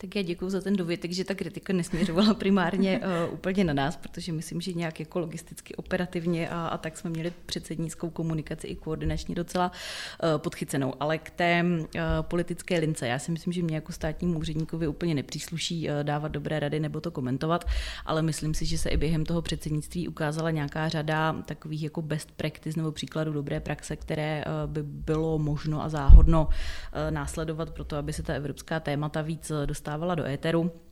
Tak 0.01 0.17
já 0.17 0.23
děkuji 0.23 0.51
za 0.51 0.61
ten 0.61 0.77
dovětek, 0.77 1.13
že 1.13 1.25
ta 1.25 1.35
kritika 1.35 1.73
nesměřovala 1.73 2.35
primárně 2.35 3.01
uh, 3.29 3.35
úplně 3.35 3.65
na 3.65 3.73
nás, 3.73 3.97
protože 3.97 4.33
myslím, 4.33 4.61
že 4.61 4.73
nějak 4.73 5.01
jako 5.01 5.19
logisticky, 5.19 5.75
operativně 5.75 6.49
a, 6.49 6.69
a 6.69 6.79
tak 6.79 6.99
jsme 6.99 7.11
měli 7.11 7.33
předsednickou 7.47 8.11
komunikaci 8.11 8.67
i 8.67 8.77
koordinační 8.77 9.35
docela 9.35 9.73
uh, 9.73 10.39
podchycenou. 10.39 10.95
Ale 11.01 11.19
k 11.19 11.31
té 11.31 11.65
uh, 11.65 12.01
politické 12.21 12.79
lince, 12.79 13.09
já 13.09 13.19
si 13.19 13.31
myslím, 13.31 13.53
že 13.53 13.63
mě 13.63 13.75
jako 13.75 13.93
státnímu 13.93 14.39
úředníkovi 14.39 14.89
úplně 14.89 15.15
nepřísluší 15.15 15.89
uh, 15.89 15.95
dávat 16.03 16.29
dobré 16.29 16.61
rady 16.61 16.81
nebo 16.81 17.01
to 17.01 17.11
komentovat, 17.11 17.65
ale 18.07 18.23
myslím 18.23 18.55
si, 18.55 18.67
že 18.67 18.79
se 18.79 18.89
i 18.89 18.97
během 18.97 19.25
toho 19.25 19.43
předsednictví 19.43 20.09
ukázala 20.09 20.51
nějaká 20.51 20.89
řada 20.89 21.33
takových 21.47 21.83
jako 21.83 22.03
best 22.03 22.31
practice 22.31 22.79
nebo 22.79 22.93
příkladů 22.93 23.33
dobré 23.33 23.61
praxe, 23.61 23.97
které 23.97 24.45
uh, 24.45 24.71
by 24.71 24.83
bylo 24.83 25.39
možno 25.39 25.83
a 25.83 25.89
záhodno 25.89 26.45
uh, 26.47 27.11
následovat 27.11 27.71
pro 27.71 27.85
to, 27.85 27.97
aby 27.97 28.13
se 28.13 28.23
ta 28.23 28.35
evropská 28.35 28.81
témata 28.81 29.23
víc 29.23 29.53
dostala 29.67 29.88
dostávala 29.89 30.15
do 30.15 30.27
éteru. 30.29 30.88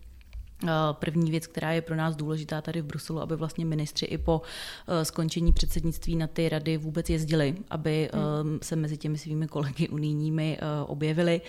Eh, 0.64 0.68
první 0.92 1.30
věc, 1.30 1.46
která 1.46 1.72
je 1.72 1.82
pro 1.82 1.96
nás 1.96 2.16
důležitá 2.16 2.60
tady 2.60 2.80
v 2.80 2.84
Bruselu, 2.84 3.20
aby 3.20 3.36
vlastně 3.36 3.64
ministři 3.64 4.06
i 4.06 4.18
po 4.18 4.42
eh, 4.88 5.04
skončení 5.04 5.52
předsednictví 5.52 6.16
na 6.16 6.26
ty 6.26 6.48
rady 6.48 6.76
vůbec 6.76 7.10
jezdili, 7.10 7.56
aby 7.70 8.10
hmm. 8.42 8.58
se 8.62 8.76
mezi 8.76 8.96
těmi 8.96 9.18
svými 9.18 9.48
kolegy 9.48 9.88
unijními 9.88 10.58
objevili. 10.86 11.40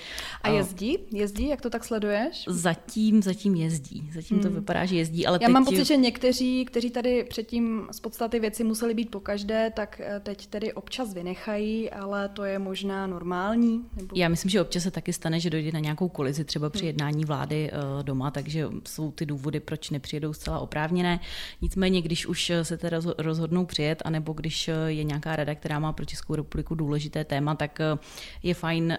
A 0.42 0.50
jezdí? 0.50 0.98
Jezdí? 1.12 1.48
Jak 1.48 1.62
to 1.62 1.70
tak 1.70 1.84
sleduješ? 1.84 2.46
Zatím, 2.48 3.24
zatím 3.24 3.56
jezdí. 3.56 4.10
Zatím 4.14 4.38
hmm. 4.38 4.44
to 4.44 4.50
vypadá, 4.50 4.86
že 4.86 4.96
jezdí. 4.96 5.28
Ale 5.28 5.36
Já 5.42 5.48
teď... 5.48 5.54
mám 5.54 5.66
pocit, 5.66 5.86
že 5.86 5.98
někteří, 5.98 6.66
kteří 6.66 6.90
tady 6.90 7.24
předtím 7.24 7.88
z 7.92 8.00
podstaty 8.00 8.40
věci 8.40 8.64
museli 8.64 8.94
být 8.94 9.12
po 9.12 9.20
každé, 9.20 9.72
tak 9.76 10.02
teď 10.24 10.48
tedy 10.48 10.74
občas 10.74 11.14
vynechají, 11.14 11.90
ale 11.92 12.30
to 12.30 12.44
je 12.44 12.60
možná 12.60 13.08
normální? 13.08 13.86
Nebo... 13.96 14.16
Já 14.16 14.30
myslím, 14.30 14.50
že 14.50 14.62
občas 14.62 14.84
se 14.84 14.92
taky 14.92 15.14
stane, 15.14 15.40
že 15.40 15.50
dojde 15.50 15.72
na 15.72 15.80
nějakou 15.80 16.10
kolizi 16.10 16.46
třeba 16.46 16.70
při 16.70 16.80
hmm. 16.80 16.88
jednání 16.88 17.26
vlády 17.26 17.72
doma, 18.02 18.32
takže 18.32 18.68
jsou 18.98 19.12
ty 19.12 19.26
důvody, 19.26 19.60
proč 19.60 19.90
nepřijedou 19.90 20.34
zcela 20.34 20.60
oprávněné. 20.60 21.20
Nicméně, 21.62 22.02
když 22.02 22.26
už 22.26 22.52
se 22.64 22.78
teda 22.78 22.98
rozhodnou 23.18 23.66
přijet, 23.66 24.02
anebo 24.06 24.34
když 24.34 24.68
je 24.88 25.04
nějaká 25.04 25.36
rada, 25.36 25.56
která 25.56 25.80
má 25.80 25.94
pro 25.94 26.06
Českou 26.06 26.36
republiku 26.36 26.76
důležité 26.76 27.26
téma, 27.26 27.56
tak 27.56 27.80
eh, 27.80 27.98
je 28.44 28.54
fajn 28.54 28.92
eh, 28.92 28.98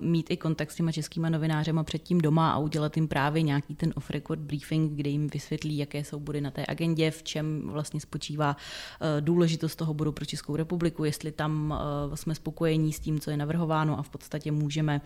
mít 0.00 0.30
i 0.30 0.36
kontakt 0.36 0.70
s 0.70 0.76
těma 0.76 0.92
českýma 0.92 1.28
novinářema 1.28 1.84
předtím 1.84 2.20
doma 2.20 2.52
a 2.52 2.58
udělat 2.58 2.96
jim 2.96 3.08
právě 3.08 3.42
nějaký 3.42 3.74
ten 3.74 3.92
off-record 3.96 4.38
briefing, 4.38 4.92
kde 4.92 5.10
jim 5.10 5.28
vysvětlí, 5.28 5.78
jaké 5.78 6.04
jsou 6.04 6.20
body 6.20 6.40
na 6.40 6.50
té 6.50 6.64
agendě, 6.68 7.10
v 7.10 7.22
čem 7.22 7.62
vlastně 7.68 8.00
spočívá 8.00 8.56
eh, 8.56 9.20
důležitost 9.20 9.76
toho 9.76 9.94
bodu 9.94 10.12
pro 10.12 10.24
Českou 10.24 10.56
republiku, 10.56 11.04
jestli 11.04 11.32
tam 11.32 11.74
jsme 12.14 12.34
spokojení 12.34 12.92
s 12.92 13.00
tím, 13.00 13.20
co 13.20 13.30
je 13.30 13.36
navrhováno 13.36 13.98
a 13.98 14.02
v 14.02 14.08
podstatě 14.08 14.52
můžeme 14.52 15.00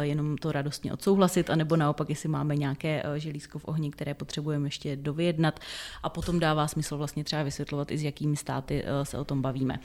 jenom 0.00 0.36
to 0.38 0.52
radostně 0.52 0.92
odsouhlasit, 0.92 1.50
anebo 1.50 1.76
naopak, 1.76 2.08
jestli 2.08 2.28
máme 2.28 2.56
nějaké 2.56 3.02
želízko 3.16 3.58
v 3.58 3.65
ohni, 3.68 3.90
které 3.90 4.14
potřebujeme 4.14 4.66
ještě 4.66 4.96
dovyjednat 4.96 5.60
a 6.02 6.08
potom 6.08 6.40
dává 6.40 6.68
smysl 6.68 6.96
vlastně 6.96 7.24
třeba 7.24 7.42
vysvětlovat 7.42 7.90
i 7.90 7.98
s 7.98 8.02
jakými 8.02 8.36
státy 8.36 8.84
eh, 8.84 9.04
se 9.04 9.18
o 9.18 9.24
tom 9.24 9.42
bavíme. 9.42 9.80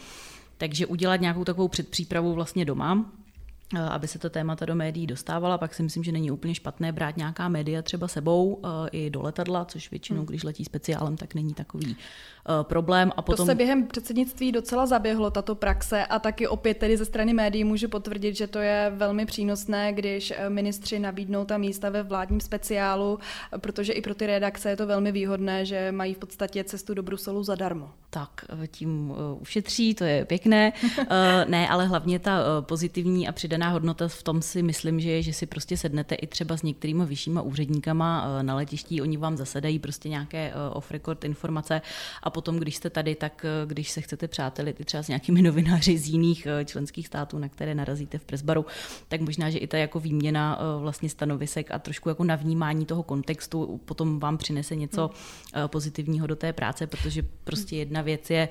Takže 0.57 0.85
udělat 0.85 1.21
nějakou 1.21 1.43
takovou 1.43 1.67
předpřípravu 1.67 2.33
vlastně 2.33 2.65
doma, 2.65 3.11
aby 3.79 4.07
se 4.07 4.19
to 4.19 4.29
témata 4.29 4.65
do 4.65 4.75
médií 4.75 5.07
dostávala. 5.07 5.57
Pak 5.57 5.73
si 5.73 5.83
myslím, 5.83 6.03
že 6.03 6.11
není 6.11 6.31
úplně 6.31 6.55
špatné 6.55 6.91
brát 6.91 7.17
nějaká 7.17 7.49
média 7.49 7.81
třeba 7.81 8.07
sebou 8.07 8.59
eh, 8.63 8.89
i 8.91 9.09
do 9.09 9.21
letadla, 9.21 9.65
což 9.65 9.91
většinou, 9.91 10.19
hmm. 10.19 10.25
když 10.25 10.43
letí 10.43 10.65
speciálem, 10.65 11.17
tak 11.17 11.35
není 11.35 11.53
takový 11.53 11.95
eh, 11.95 12.63
problém. 12.63 13.11
A 13.17 13.21
potom... 13.21 13.45
To 13.45 13.51
se 13.51 13.55
během 13.55 13.87
předsednictví 13.87 14.51
docela 14.51 14.85
zaběhlo, 14.85 15.31
tato 15.31 15.55
praxe, 15.55 16.05
a 16.05 16.19
taky 16.19 16.47
opět 16.47 16.77
tedy 16.77 16.97
ze 16.97 17.05
strany 17.05 17.33
médií 17.33 17.63
můžu 17.63 17.87
potvrdit, 17.87 18.35
že 18.35 18.47
to 18.47 18.59
je 18.59 18.91
velmi 18.95 19.25
přínosné, 19.25 19.93
když 19.93 20.33
ministři 20.49 20.99
nabídnou 20.99 21.45
ta 21.45 21.57
místa 21.57 21.89
ve 21.89 22.03
vládním 22.03 22.39
speciálu, 22.39 23.19
protože 23.57 23.93
i 23.93 24.01
pro 24.01 24.15
ty 24.15 24.27
redakce 24.27 24.69
je 24.69 24.77
to 24.77 24.87
velmi 24.87 25.11
výhodné, 25.11 25.65
že 25.65 25.91
mají 25.91 26.13
v 26.13 26.17
podstatě 26.17 26.63
cestu 26.63 26.93
do 26.93 27.03
Bruselu 27.03 27.43
zadarmo. 27.43 27.89
Tak, 28.09 28.45
tím 28.71 29.13
ušetří, 29.39 29.93
to 29.93 30.03
je 30.03 30.25
pěkné. 30.25 30.73
ne, 31.47 31.69
ale 31.69 31.85
hlavně 31.85 32.19
ta 32.19 32.61
pozitivní 32.61 33.27
a 33.27 33.31
přidaná 33.31 33.60
přidaná 33.61 33.73
hodnota 33.73 34.07
v 34.07 34.23
tom 34.23 34.41
si 34.41 34.63
myslím, 34.63 34.99
že 34.99 35.09
je, 35.09 35.21
že 35.23 35.33
si 35.33 35.45
prostě 35.45 35.77
sednete 35.77 36.15
i 36.15 36.27
třeba 36.27 36.57
s 36.57 36.63
některými 36.63 37.05
vyššíma 37.05 37.41
úředníkama 37.41 38.25
eh, 38.25 38.43
na 38.43 38.55
letišti, 38.55 39.01
oni 39.01 39.17
vám 39.17 39.37
zasedají 39.37 39.79
prostě 39.79 40.09
nějaké 40.09 40.49
eh, 40.49 40.53
off-record 40.73 41.25
informace 41.25 41.81
a 42.23 42.29
potom, 42.29 42.57
když 42.57 42.75
jste 42.75 42.89
tady, 42.89 43.15
tak 43.15 43.45
eh, 43.45 43.67
když 43.67 43.91
se 43.91 44.01
chcete 44.01 44.27
přátelit 44.27 44.79
i 44.79 44.85
třeba 44.85 45.03
s 45.03 45.07
nějakými 45.07 45.41
novináři 45.47 45.97
z 45.97 46.07
jiných 46.07 46.47
členských 46.65 47.07
států, 47.07 47.37
na 47.37 47.49
které 47.49 47.75
narazíte 47.75 48.17
v 48.17 48.25
presbaru, 48.25 48.65
tak 49.07 49.21
možná, 49.21 49.49
že 49.49 49.57
i 49.57 49.67
ta 49.67 49.77
jako 49.77 49.99
výměna 49.99 50.59
vlastně 50.79 51.09
stanovisek 51.09 51.71
a 51.71 51.79
trošku 51.79 52.09
jako 52.09 52.23
navnímání 52.23 52.85
toho 52.85 53.03
kontextu 53.03 53.79
potom 53.85 54.19
vám 54.19 54.37
přinese 54.37 54.75
něco 54.75 55.09
hmm. 55.53 55.67
pozitivního 55.67 56.27
do 56.27 56.35
té 56.35 56.53
práce, 56.53 56.87
protože 56.87 57.21
prostě 57.43 57.75
jedna 57.75 58.01
věc 58.01 58.29
je 58.29 58.49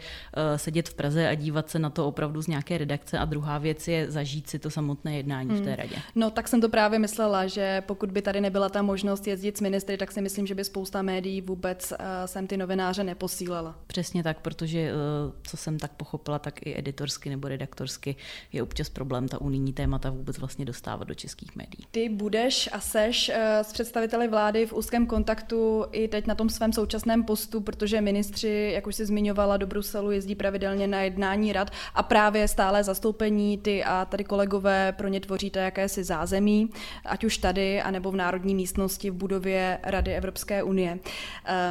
sedět 0.56 0.88
v 0.88 0.94
Praze 0.94 1.28
a 1.28 1.34
dívat 1.34 1.70
se 1.70 1.78
na 1.78 1.90
to 1.90 2.06
opravdu 2.06 2.42
z 2.42 2.46
nějaké 2.46 2.78
redakce 2.78 3.18
a 3.18 3.24
druhá 3.24 3.58
věc 3.58 3.88
je 3.88 4.10
zažít 4.10 4.50
si 4.50 4.58
to 4.58 4.70
samotné 4.70 4.99
samotné 5.00 5.16
jednání 5.16 5.50
hmm. 5.50 5.58
v 5.58 5.64
té 5.64 5.76
radě. 5.76 5.96
No 6.14 6.30
tak 6.30 6.48
jsem 6.48 6.60
to 6.60 6.68
právě 6.68 6.98
myslela, 6.98 7.46
že 7.46 7.82
pokud 7.86 8.10
by 8.10 8.22
tady 8.22 8.40
nebyla 8.40 8.68
ta 8.68 8.82
možnost 8.82 9.26
jezdit 9.26 9.56
s 9.56 9.60
ministry, 9.60 9.96
tak 9.96 10.12
si 10.12 10.20
myslím, 10.20 10.46
že 10.46 10.54
by 10.54 10.64
spousta 10.64 11.02
médií 11.02 11.40
vůbec 11.40 11.92
uh, 11.92 11.98
sem 12.26 12.46
ty 12.46 12.56
novináře 12.56 13.04
neposílala. 13.04 13.74
Přesně 13.86 14.22
tak, 14.22 14.40
protože 14.40 14.92
uh, 14.92 15.32
co 15.42 15.56
jsem 15.56 15.78
tak 15.78 15.92
pochopila, 15.92 16.38
tak 16.38 16.66
i 16.66 16.78
editorsky 16.78 17.30
nebo 17.30 17.48
redaktorsky 17.48 18.16
je 18.52 18.62
občas 18.62 18.88
problém 18.88 19.28
ta 19.28 19.40
unijní 19.40 19.72
témata 19.72 20.10
vůbec 20.10 20.38
vlastně 20.38 20.64
dostávat 20.64 21.08
do 21.08 21.14
českých 21.14 21.56
médií. 21.56 21.86
Ty 21.90 22.08
budeš 22.08 22.68
a 22.72 22.80
seš 22.80 23.28
uh, 23.28 23.34
s 23.62 23.72
představiteli 23.72 24.28
vlády 24.28 24.66
v 24.66 24.72
úzkém 24.72 25.06
kontaktu 25.06 25.86
i 25.92 26.08
teď 26.08 26.26
na 26.26 26.34
tom 26.34 26.48
svém 26.48 26.72
současném 26.72 27.24
postu, 27.24 27.60
protože 27.60 28.00
ministři, 28.00 28.70
jak 28.74 28.86
už 28.86 28.94
jsi 28.94 29.06
zmiňovala, 29.06 29.56
do 29.56 29.66
Bruselu 29.66 30.10
jezdí 30.10 30.34
pravidelně 30.34 30.86
na 30.86 31.00
jednání 31.00 31.52
rad 31.52 31.70
a 31.94 32.02
právě 32.02 32.48
stále 32.48 32.84
zastoupení 32.84 33.58
ty 33.58 33.84
a 33.84 34.04
tady 34.04 34.24
kolegové 34.24 34.89
pro 34.92 35.08
ně 35.08 35.20
tvoříte 35.20 35.60
jakési 35.60 36.04
zázemí, 36.04 36.70
ať 37.04 37.24
už 37.24 37.38
tady, 37.38 37.82
anebo 37.82 38.10
v 38.10 38.16
národní 38.16 38.54
místnosti 38.54 39.10
v 39.10 39.14
budově 39.14 39.78
Rady 39.82 40.14
Evropské 40.14 40.62
unie. 40.62 40.98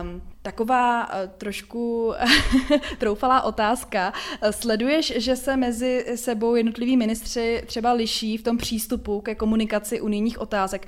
Um, 0.02 0.22
Taková 0.42 1.08
uh, 1.08 1.30
trošku 1.38 2.14
troufalá 2.98 3.42
otázka. 3.42 4.14
Sleduješ, 4.52 5.14
že 5.18 5.36
se 5.36 5.58
mezi 5.58 6.06
sebou 6.16 6.56
jednotliví 6.56 6.98
ministři 6.98 7.64
třeba 7.66 7.92
liší 7.92 8.38
v 8.38 8.44
tom 8.44 8.58
přístupu 8.58 9.22
ke 9.22 9.36
komunikaci 9.36 10.02
unijních 10.02 10.42
otázek? 10.42 10.88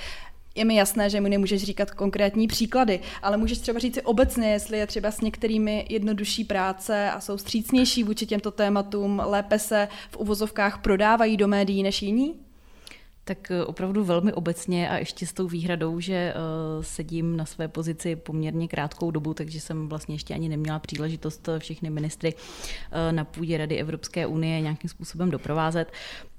Je 0.55 0.65
mi 0.65 0.75
jasné, 0.75 1.10
že 1.10 1.22
mu 1.22 1.27
nemůžeš 1.27 1.63
říkat 1.63 1.91
konkrétní 1.91 2.48
příklady, 2.48 3.00
ale 3.22 3.38
můžeš 3.38 3.58
třeba 3.58 3.79
říct 3.79 3.96
si 3.96 4.01
obecně, 4.01 4.51
jestli 4.51 4.77
je 4.77 4.88
třeba 4.88 5.12
s 5.12 5.22
některými 5.22 5.86
jednodušší 5.89 6.43
práce 6.43 7.12
a 7.12 7.20
jsou 7.20 7.38
střícnější 7.38 8.03
vůči 8.03 8.25
těmto 8.25 8.51
tématům, 8.51 9.22
lépe 9.25 9.60
se 9.60 9.88
v 10.10 10.17
uvozovkách 10.17 10.81
prodávají 10.81 11.38
do 11.38 11.48
médií 11.48 11.84
než 11.84 12.01
jiní? 12.01 12.50
Tak 13.31 13.51
eh, 13.51 13.63
opravdu 13.63 14.03
velmi 14.03 14.33
obecně 14.33 14.89
a 14.89 14.97
ještě 14.97 15.27
s 15.27 15.33
tou 15.33 15.47
výhradou, 15.47 16.00
že 16.00 16.33
uh, 16.35 16.83
sedím 16.83 17.38
na 17.38 17.45
své 17.45 17.67
pozici 17.67 18.15
poměrně 18.15 18.67
krátkou 18.67 19.11
dobu, 19.11 19.33
takže 19.33 19.59
jsem 19.59 19.89
vlastně 19.89 20.15
ještě 20.15 20.33
ani 20.33 20.50
neměla 20.50 20.79
příležitost 20.79 21.50
všechny 21.59 21.89
ministry 21.89 22.33
na 23.11 23.23
půdě 23.23 23.57
Rady 23.57 23.77
Evropské 23.77 24.25
unie 24.25 24.61
nějakým 24.61 24.89
způsobem 24.89 25.31
doprovázet 25.31 25.91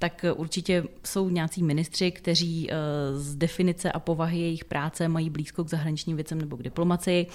tak 0.03 0.25
určitě 0.37 0.85
jsou 1.05 1.29
nějací 1.29 1.63
ministři, 1.63 2.11
kteří 2.11 2.69
eh, 2.71 2.75
z 3.15 3.37
definice 3.37 3.93
a 3.93 4.01
povahy 4.01 4.39
jejich 4.39 4.65
práce 4.65 5.09
mají 5.09 5.31
blízko 5.31 5.65
k 5.65 5.69
zahraničním 5.69 6.17
věcem 6.17 6.39
nebo 6.39 6.57
k 6.57 6.63
diplomaci. 6.63 7.27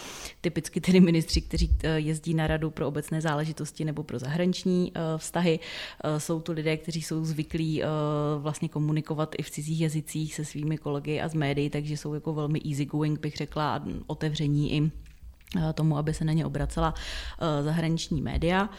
Typicky 0.42 0.82
tedy 0.82 1.00
ministři, 1.00 1.42
kteří 1.42 1.78
eh, 1.84 2.00
jezdí 2.00 2.34
na 2.34 2.48
radu 2.48 2.70
pro 2.70 2.88
obecné 2.88 3.22
záležitosti 3.22 3.86
nebo 3.86 4.04
pro 4.04 4.20
zahraniční 4.20 4.92
eh, 4.96 5.00
vztahy. 5.18 5.60
Jsou 6.18 6.40
to 6.40 6.52
lidé, 6.52 6.78
kteří 6.78 7.02
jsou 7.02 7.26
zvyklí 7.26 7.84
vlastně 8.38 8.70
komunikovat 8.70 9.36
i 9.38 9.44
v 9.48 9.52
cizích 9.52 9.82
jazycích 9.82 10.34
se 10.34 10.46
svými 10.46 10.78
kolegy 10.78 11.22
a 11.22 11.28
z 11.28 11.34
médií, 11.34 11.70
takže 11.70 11.98
jsou 11.98 12.14
jako 12.14 12.34
velmi 12.34 12.62
easy 12.70 12.86
going, 12.86 13.20
bych 13.20 13.36
řekla, 13.36 13.84
otevření 14.08 14.74
i 14.74 14.92
tomu, 15.74 15.98
aby 15.98 16.14
se 16.14 16.26
na 16.26 16.34
ně 16.34 16.46
obracela 16.46 16.94
zahraniční 17.62 18.22
média. 18.22 18.70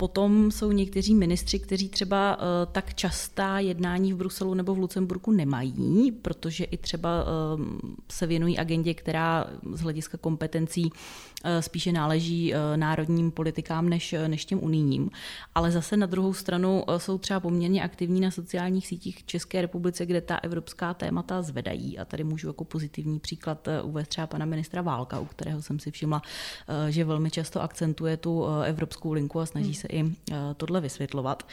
Potom 0.00 0.50
jsou 0.50 0.72
někteří 0.72 1.14
ministři, 1.14 1.58
kteří 1.58 1.88
třeba 1.88 2.36
uh, 2.36 2.42
tak 2.72 2.94
častá 2.94 3.58
jednání 3.58 4.12
v 4.12 4.16
Bruselu 4.16 4.54
nebo 4.54 4.74
v 4.74 4.78
Lucemburku 4.78 5.32
nemají, 5.32 6.12
protože 6.12 6.64
i 6.64 6.76
třeba 6.76 7.24
uh, 7.24 7.64
se 8.10 8.26
věnují 8.26 8.58
agendě, 8.58 8.94
která 8.94 9.46
z 9.72 9.80
hlediska 9.80 10.18
kompetencí 10.18 10.84
uh, 10.84 10.90
spíše 11.60 11.92
náleží 11.92 12.54
národním 12.76 13.30
politikám 13.30 13.88
než, 13.88 14.14
než 14.26 14.44
těm 14.44 14.64
unijním. 14.64 15.10
Ale 15.54 15.70
zase 15.70 15.96
na 15.96 16.06
druhou 16.06 16.32
stranu 16.32 16.84
jsou 16.96 17.18
třeba 17.18 17.40
poměrně 17.40 17.82
aktivní 17.82 18.20
na 18.20 18.30
sociálních 18.30 18.86
sítích 18.86 19.26
České 19.26 19.62
republice, 19.62 20.06
kde 20.06 20.20
ta 20.20 20.36
evropská 20.36 20.94
témata 20.94 21.42
zvedají. 21.42 21.98
A 21.98 22.04
tady 22.04 22.24
můžu 22.24 22.46
jako 22.46 22.64
pozitivní 22.64 23.18
příklad 23.20 23.68
uvést 23.82 24.08
třeba 24.08 24.26
pana 24.26 24.44
ministra 24.44 24.82
Válka, 24.82 25.20
u 25.20 25.24
kterého 25.24 25.62
jsem 25.62 25.78
si 25.78 25.90
všimla, 25.90 26.22
že 26.88 27.04
velmi 27.04 27.30
často 27.30 27.62
akcentuje 27.62 28.16
tu 28.16 28.44
evropskou 28.64 29.12
linku 29.12 29.40
a 29.40 29.46
snaží 29.46 29.74
se 29.74 29.87
i 29.92 30.04
eh, 30.04 30.34
tohle 30.56 30.80
vysvětlovat. 30.80 31.48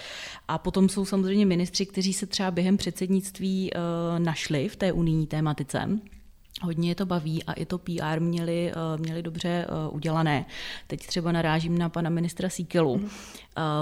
A 0.47 0.57
potom 0.57 0.89
jsou 0.89 1.05
samozřejmě 1.05 1.45
ministři, 1.45 1.85
kteří 1.85 2.13
se 2.13 2.25
třeba 2.25 2.51
během 2.51 2.77
předsednictví 2.77 3.71
eh, 3.73 3.79
našli 4.19 4.69
v 4.69 4.75
té 4.75 4.91
unijní 4.91 5.27
tématice 5.27 5.99
Hodně 6.61 6.89
je 6.89 6.95
to 6.95 7.05
baví 7.05 7.43
a 7.43 7.53
i 7.53 7.65
to 7.65 7.77
PR 7.77 8.19
měli, 8.19 8.71
eh, 8.71 8.97
měli 8.97 9.23
dobře 9.23 9.49
eh, 9.49 9.89
udělané. 9.91 10.45
Teď 10.87 11.07
třeba 11.07 11.31
narážím 11.31 11.77
na 11.77 11.89
pana 11.89 12.09
ministra 12.09 12.49
Síkelu, 12.49 12.97
mm. 12.97 13.09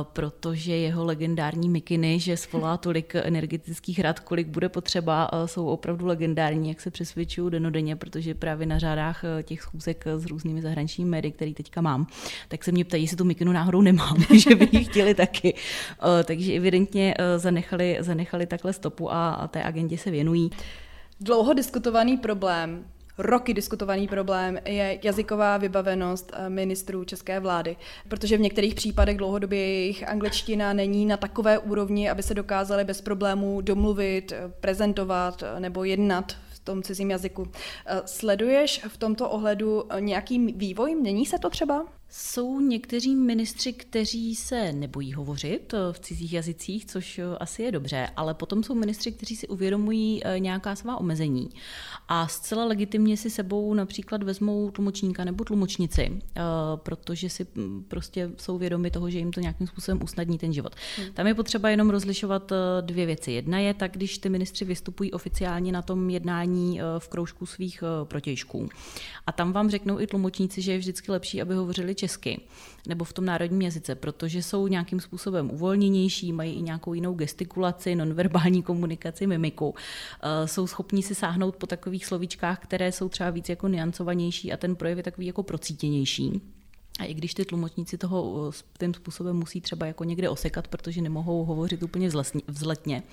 protože 0.03 0.75
jeho 0.75 1.05
legendární 1.05 1.69
mikiny, 1.69 2.19
že 2.19 2.37
svolá 2.37 2.77
tolik 2.77 3.15
energetických 3.15 3.99
rad, 3.99 4.19
kolik 4.19 4.47
bude 4.47 4.69
potřeba, 4.69 5.29
jsou 5.45 5.65
opravdu 5.65 6.05
legendární, 6.05 6.69
jak 6.69 6.81
se 6.81 6.91
přesvědčují 6.91 7.51
denodenně, 7.51 7.95
protože 7.95 8.33
právě 8.33 8.67
na 8.67 8.79
řádách 8.79 9.23
těch 9.43 9.61
schůzek 9.61 10.05
s 10.17 10.25
různými 10.25 10.61
zahraničními 10.61 11.09
médii, 11.09 11.31
který 11.31 11.53
teďka 11.53 11.81
mám, 11.81 12.07
tak 12.47 12.63
se 12.63 12.71
mě 12.71 12.85
ptají, 12.85 13.03
jestli 13.03 13.17
tu 13.17 13.25
mikinu 13.25 13.51
náhodou 13.51 13.81
nemám, 13.81 14.17
že 14.37 14.55
by 14.55 14.69
ji 14.71 14.83
chtěli 14.83 15.15
taky. 15.15 15.53
Takže 16.23 16.53
evidentně 16.53 17.15
zanechali, 17.37 17.97
zanechali 17.99 18.45
takhle 18.45 18.73
stopu 18.73 19.11
a, 19.11 19.29
a 19.29 19.47
té 19.47 19.63
agendě 19.63 19.97
se 19.97 20.11
věnují. 20.11 20.49
Dlouho 21.23 21.53
diskutovaný 21.53 22.17
problém, 22.17 22.85
roky 23.17 23.53
diskutovaný 23.53 24.07
problém 24.07 24.59
je 24.65 24.99
jazyková 25.03 25.57
vybavenost 25.57 26.31
eh, 26.33 26.49
ministrů 26.49 27.03
české 27.03 27.39
vlády, 27.39 27.77
protože 28.07 28.37
v 28.37 28.41
některých 28.41 28.75
případech 28.75 29.17
dlouhodobě 29.17 29.59
jejich 29.59 30.07
angličtina 30.09 30.73
není 30.73 31.05
na 31.05 31.17
takové 31.17 31.59
úrovni, 31.59 32.09
aby 32.09 32.23
se 32.23 32.33
dokázali 32.33 32.83
bez 32.83 33.01
problémů 33.01 33.61
domluvit, 33.61 34.31
eh, 34.31 34.53
prezentovat 34.59 35.43
eh, 35.43 35.59
nebo 35.59 35.83
jednat 35.83 36.33
v 36.49 36.59
tom 36.59 36.83
cizím 36.83 37.11
jazyku. 37.11 37.47
Sleduješ 38.05 38.81
v 38.87 38.97
tomto 38.97 39.29
ohledu 39.29 39.83
nějaký 39.99 40.39
vývoj? 40.39 40.95
Mění 40.95 41.25
se 41.25 41.39
to 41.39 41.49
třeba? 41.49 41.85
Jsou 42.15 42.59
někteří 42.59 43.15
ministři, 43.15 43.73
kteří 43.73 44.35
se 44.35 44.73
nebojí 44.73 45.13
hovořit 45.13 45.73
eh, 45.73 45.77
v 45.93 45.99
cizích 45.99 46.33
jazycích, 46.33 46.85
což 46.85 47.19
eh, 47.19 47.23
asi 47.39 47.63
je 47.63 47.71
dobře, 47.71 48.09
ale 48.15 48.33
potom 48.33 48.63
jsou 48.63 48.75
ministři, 48.75 49.11
kteří 49.11 49.35
si 49.35 49.47
uvědomují 49.47 50.21
eh, 50.23 50.39
nějaká 50.39 50.75
svá 50.75 50.97
omezení 50.97 51.49
a 52.07 52.27
zcela 52.27 52.65
legitimně 52.65 53.17
si 53.17 53.29
sebou 53.29 53.73
například 53.73 54.23
vezmou 54.23 54.71
tlumočníka 54.71 55.23
nebo 55.23 55.43
tlumočnici, 55.43 56.21
protože 56.75 57.29
si 57.29 57.47
mm, 57.55 57.83
prostě 57.87 58.31
jsou 58.37 58.57
vědomi 58.57 58.91
toho, 58.91 59.09
že 59.09 59.17
jim 59.17 59.31
to 59.31 59.39
nějakým 59.39 59.67
způsobem 59.67 60.03
usnadní 60.03 60.37
ten 60.37 60.53
život. 60.53 60.75
Hmm. 60.97 61.13
Tam 61.13 61.27
je 61.27 61.33
potřeba 61.33 61.69
jenom 61.69 61.89
rozlišovat 61.89 62.51
dvě 62.81 63.05
věci. 63.05 63.31
Jedna 63.31 63.59
je 63.59 63.73
tak, 63.73 63.91
když 63.91 64.17
ty 64.17 64.29
ministři 64.29 64.65
vystupují 64.65 65.11
oficiálně 65.11 65.71
na 65.71 65.81
tom 65.81 66.09
jednání 66.09 66.79
v 66.99 67.07
kroužku 67.07 67.45
svých 67.45 67.83
protějšků. 68.03 68.69
A 69.27 69.31
tam 69.31 69.53
vám 69.53 69.69
řeknou 69.69 69.99
i 69.99 70.07
tlumočníci, 70.07 70.61
že 70.61 70.71
je 70.71 70.77
vždycky 70.77 71.11
lepší, 71.11 71.41
aby 71.41 71.55
hovořili 71.55 71.95
česky 72.03 72.41
nebo 72.87 73.05
v 73.05 73.13
tom 73.13 73.25
národním 73.25 73.61
jazyce, 73.61 73.95
protože 73.95 74.43
jsou 74.43 74.67
nějakým 74.67 74.99
způsobem 74.99 75.51
uvolněnější, 75.51 76.33
mají 76.33 76.53
i 76.53 76.61
nějakou 76.61 76.93
jinou 76.93 77.13
gestikulaci, 77.13 77.95
nonverbální 77.95 78.63
komunikaci, 78.63 79.27
mimiku. 79.27 79.75
Eh, 79.75 80.47
jsou 80.47 80.67
schopní 80.67 81.03
si 81.03 81.15
sáhnout 81.15 81.55
po 81.55 81.67
takových 81.67 82.05
slovíčkách, 82.05 82.59
které 82.59 82.91
jsou 82.91 83.09
třeba 83.09 83.29
víc 83.29 83.49
jako 83.49 83.67
niancovanější 83.67 84.53
a 84.53 84.57
ten 84.57 84.75
projev 84.75 84.97
je 84.97 85.03
takový 85.03 85.27
jako 85.27 85.43
procítěnější. 85.43 86.41
A 86.99 87.03
i 87.05 87.13
když 87.13 87.33
ty 87.33 87.45
tlumočníci 87.45 87.97
toho 87.97 88.51
tím 88.79 88.93
způsobem 88.93 89.35
musí 89.35 89.61
třeba 89.61 89.85
jako 89.85 90.03
někde 90.03 90.29
osekat, 90.29 90.67
protože 90.67 91.01
nemohou 91.01 91.45
hovořit 91.45 91.83
úplně 91.83 92.09
vzletně, 92.47 93.03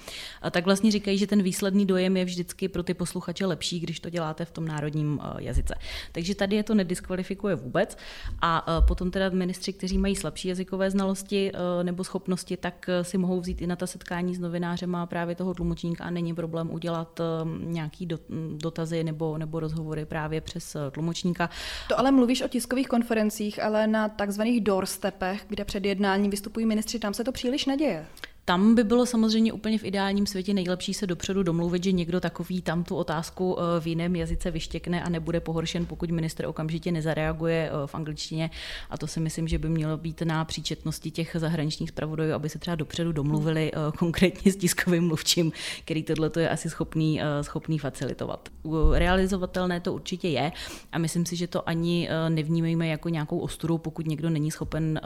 a 0.42 0.50
tak 0.50 0.64
vlastně 0.64 0.90
říkají, 0.90 1.18
že 1.18 1.26
ten 1.26 1.42
výsledný 1.42 1.86
dojem 1.86 2.16
je 2.16 2.24
vždycky 2.24 2.68
pro 2.68 2.82
ty 2.82 2.94
posluchače 2.94 3.46
lepší, 3.46 3.80
když 3.80 4.00
to 4.00 4.10
děláte 4.10 4.44
v 4.44 4.50
tom 4.50 4.68
národním 4.68 5.20
jazyce. 5.38 5.74
Takže 6.12 6.34
tady 6.34 6.56
je 6.56 6.62
to 6.62 6.74
nediskvalifikuje 6.74 7.54
vůbec. 7.54 7.96
A 8.42 8.80
potom 8.88 9.10
teda 9.10 9.28
ministři, 9.28 9.72
kteří 9.72 9.98
mají 9.98 10.16
slabší 10.16 10.48
jazykové 10.48 10.90
znalosti 10.90 11.52
nebo 11.82 12.04
schopnosti, 12.04 12.56
tak 12.56 12.90
si 13.02 13.18
mohou 13.18 13.40
vzít 13.40 13.62
i 13.62 13.66
na 13.66 13.76
ta 13.76 13.86
setkání 13.86 14.34
s 14.34 14.38
novinářem 14.38 14.94
a 14.94 15.06
právě 15.06 15.34
toho 15.34 15.54
tlumočníka 15.54 16.04
a 16.04 16.10
není 16.10 16.34
problém 16.34 16.70
udělat 16.70 17.20
nějaký 17.64 18.08
dotazy 18.56 19.04
nebo, 19.04 19.38
nebo 19.38 19.60
rozhovory 19.60 20.04
právě 20.04 20.40
přes 20.40 20.76
tlumočníka. 20.90 21.50
To 21.88 21.98
ale 21.98 22.10
mluvíš 22.10 22.42
o 22.42 22.48
tiskových 22.48 22.88
konferencích, 22.88 23.62
ale 23.62 23.69
na 23.86 24.08
takzvaných 24.08 24.60
doorstepech, 24.60 25.44
kde 25.48 25.64
před 25.64 25.84
jednáním 25.84 26.30
vystupují 26.30 26.66
ministři, 26.66 26.98
tam 26.98 27.14
se 27.14 27.24
to 27.24 27.32
příliš 27.32 27.66
neděje. 27.66 28.06
Tam 28.44 28.74
by 28.74 28.84
bylo 28.84 29.06
samozřejmě 29.06 29.52
úplně 29.52 29.78
v 29.78 29.84
ideálním 29.84 30.26
světě 30.26 30.54
nejlepší 30.54 30.94
se 30.94 31.06
dopředu 31.06 31.42
domluvit, 31.42 31.84
že 31.84 31.92
někdo 31.92 32.20
takový 32.20 32.62
tam 32.62 32.84
tu 32.84 32.96
otázku 32.96 33.56
eh, 33.58 33.80
v 33.80 33.86
jiném 33.86 34.16
jazyce 34.16 34.50
vyštěkne 34.50 35.02
a 35.02 35.08
nebude 35.08 35.40
pohoršen, 35.40 35.86
pokud 35.86 36.10
minister 36.10 36.46
okamžitě 36.46 36.92
nezareaguje 36.92 37.70
eh, 37.70 37.86
v 37.86 37.94
angličtině. 37.94 38.50
A 38.90 38.98
to 38.98 39.06
si 39.06 39.20
myslím, 39.20 39.48
že 39.48 39.58
by 39.58 39.68
mělo 39.68 39.96
být 39.96 40.22
na 40.22 40.44
příčetnosti 40.44 41.10
těch 41.10 41.36
zahraničních 41.38 41.88
zpravodajů, 41.88 42.34
aby 42.34 42.48
se 42.48 42.58
třeba 42.58 42.74
dopředu 42.74 43.12
domluvili 43.12 43.72
eh, 43.74 43.76
konkrétně 43.98 44.52
s 44.52 44.56
tiskovým 44.56 45.06
mluvčím, 45.06 45.52
který 45.84 46.02
tohle 46.02 46.30
je 46.38 46.48
asi 46.48 46.70
schopný, 46.70 47.20
schopný 47.42 47.78
facilitovat. 47.78 48.48
Realizovatelné 48.92 49.80
to 49.80 49.92
určitě 49.92 50.28
je 50.28 50.52
a 50.92 50.98
myslím 50.98 51.26
si, 51.26 51.36
že 51.36 51.46
to 51.46 51.68
ani 51.68 52.08
nevnímejme 52.28 52.86
jako 52.86 53.08
nějakou 53.08 53.38
ostudu, 53.38 53.78
pokud 53.78 54.06
někdo 54.06 54.30
není 54.30 54.50
schopen 54.50 55.00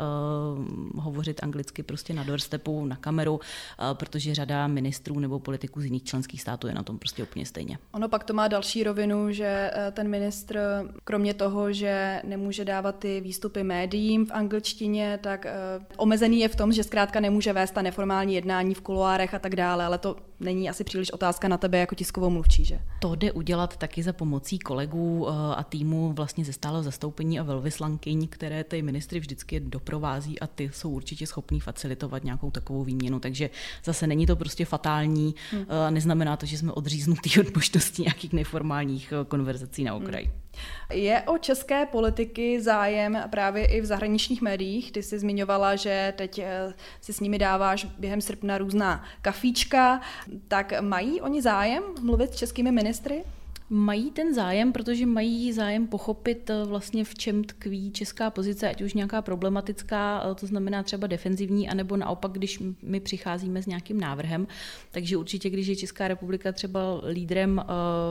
hovořit 0.97 1.43
anglicky 1.43 1.83
prostě 1.83 2.15
na 2.15 2.23
doorstepu, 2.23 2.87
na 2.87 2.97
kameru 2.97 3.34
Eh, 3.41 3.95
protože 3.95 4.35
řada 4.35 4.67
ministrů 4.67 5.19
nebo 5.19 5.39
politiků 5.39 5.81
z 5.81 5.85
jiných 5.85 6.05
členských 6.05 6.41
států 6.41 6.67
je 6.67 6.75
na 6.75 6.83
tom 6.83 6.99
prostě 6.99 7.23
úplně 7.23 7.47
stejně. 7.47 7.79
Ono 7.93 8.09
pak 8.09 8.25
to 8.25 8.35
má 8.35 8.49
další 8.49 8.85
rovinu, 8.85 9.33
že 9.33 9.71
eh, 9.75 9.93
ten 9.93 10.09
ministr, 10.09 10.59
kromě 11.05 11.35
toho, 11.35 11.73
že 11.73 12.21
nemůže 12.25 12.65
dávat 12.65 12.99
ty 12.99 13.21
výstupy 13.21 13.63
médiím 13.63 14.27
v 14.27 14.31
angličtině, 14.31 15.19
tak 15.23 15.47
eh, 15.47 15.53
omezený 15.97 16.41
je 16.41 16.49
v 16.49 16.57
tom, 16.57 16.73
že 16.73 16.85
zkrátka 16.85 17.21
nemůže 17.21 17.53
vést 17.53 17.71
ta 17.71 17.83
neformální 17.83 18.35
jednání 18.35 18.75
v 18.75 18.81
kuloárech 18.81 19.35
a 19.35 19.39
tak 19.39 19.57
dále, 19.57 19.85
ale 19.85 19.99
to 19.99 20.17
není 20.45 20.71
asi 20.71 20.85
příliš 20.85 21.11
otázka 21.11 21.49
na 21.49 21.59
tebe 21.59 21.79
jako 21.79 21.95
tiskovou 21.95 22.31
mluvčí, 22.31 22.65
že? 22.65 22.79
To 23.01 23.15
jde 23.15 23.33
udělat 23.33 23.77
taky 23.77 24.03
za 24.03 24.13
pomocí 24.13 24.59
kolegů 24.59 25.29
a 25.29 25.63
týmu 25.63 26.13
vlastně 26.13 26.45
ze 26.45 26.53
stáleho 26.53 26.83
zastoupení 26.83 27.41
a 27.41 27.43
velvyslankyň, 27.43 28.29
které 28.29 28.65
ty 28.65 28.83
ministry 28.83 29.21
vždycky 29.21 29.61
doprovází 29.61 30.41
a 30.41 30.47
ty 30.47 30.71
jsou 30.73 30.91
určitě 30.91 31.27
schopní 31.27 31.61
facilitovat 31.61 32.25
nějakou 32.25 32.51
takovou 32.51 32.85
výměnu 32.85 33.21
takže 33.21 33.51
zase 33.85 34.07
není 34.07 34.27
to 34.27 34.37
prostě 34.37 34.65
fatální 34.65 35.35
hmm. 35.51 35.67
a 35.69 35.91
neznamená 35.91 36.37
to, 36.37 36.47
že 36.47 36.59
jsme 36.59 36.73
odříznutí 36.73 37.41
od 37.41 37.55
možností 37.55 38.03
nějakých 38.03 38.33
neformálních 38.33 39.13
eh, 39.13 39.25
konverzací 39.25 39.85
na 39.85 39.95
okraji. 39.95 40.27
Hmm. 40.27 40.44
Je 40.91 41.23
o 41.23 41.39
české 41.39 41.87
politiky 41.87 42.61
zájem 42.61 43.23
právě 43.31 43.67
i 43.67 43.81
v 43.81 43.85
zahraničních 43.85 44.43
médiích? 44.43 44.93
Ty 44.93 45.03
jsi 45.03 45.19
zmiňovala, 45.19 45.77
že 45.77 46.15
teď 46.17 46.39
eh, 46.39 46.75
si 47.01 47.13
s 47.13 47.21
nimi 47.21 47.39
dáváš 47.39 47.85
během 47.85 48.21
srpna 48.21 48.59
různá 48.59 49.05
kafíčka. 49.23 50.01
Tak 50.49 50.81
mají 50.81 51.21
oni 51.21 51.43
zájem 51.43 51.83
mluvit 52.03 52.33
s 52.33 52.37
českými 52.37 52.73
ministry? 52.73 53.25
Mají 53.71 54.11
ten 54.11 54.35
zájem, 54.35 54.73
protože 54.73 55.07
mají 55.07 55.53
zájem 55.53 55.87
pochopit 55.87 56.51
eh, 56.51 56.65
vlastně 56.65 57.05
v 57.05 57.15
čem 57.15 57.45
tkví 57.45 57.91
česká 57.91 58.31
pozice, 58.31 58.69
ať 58.69 58.83
už 58.83 58.95
nějaká 58.95 59.23
problematická, 59.23 60.23
eh, 60.31 60.35
to 60.35 60.47
znamená 60.47 60.83
třeba 60.83 61.07
defenzivní, 61.07 61.69
anebo 61.69 61.97
naopak, 61.97 62.33
když 62.33 62.63
my 62.83 63.01
přicházíme 63.01 63.63
s 63.63 63.67
nějakým 63.67 64.01
návrhem. 64.01 64.47
Takže 64.91 65.17
určitě, 65.17 65.51
když 65.51 65.67
je 65.67 65.77
Česká 65.77 66.09
republika 66.09 66.53
třeba 66.53 66.81
lídrem 67.09 67.61
eh, 67.61 67.65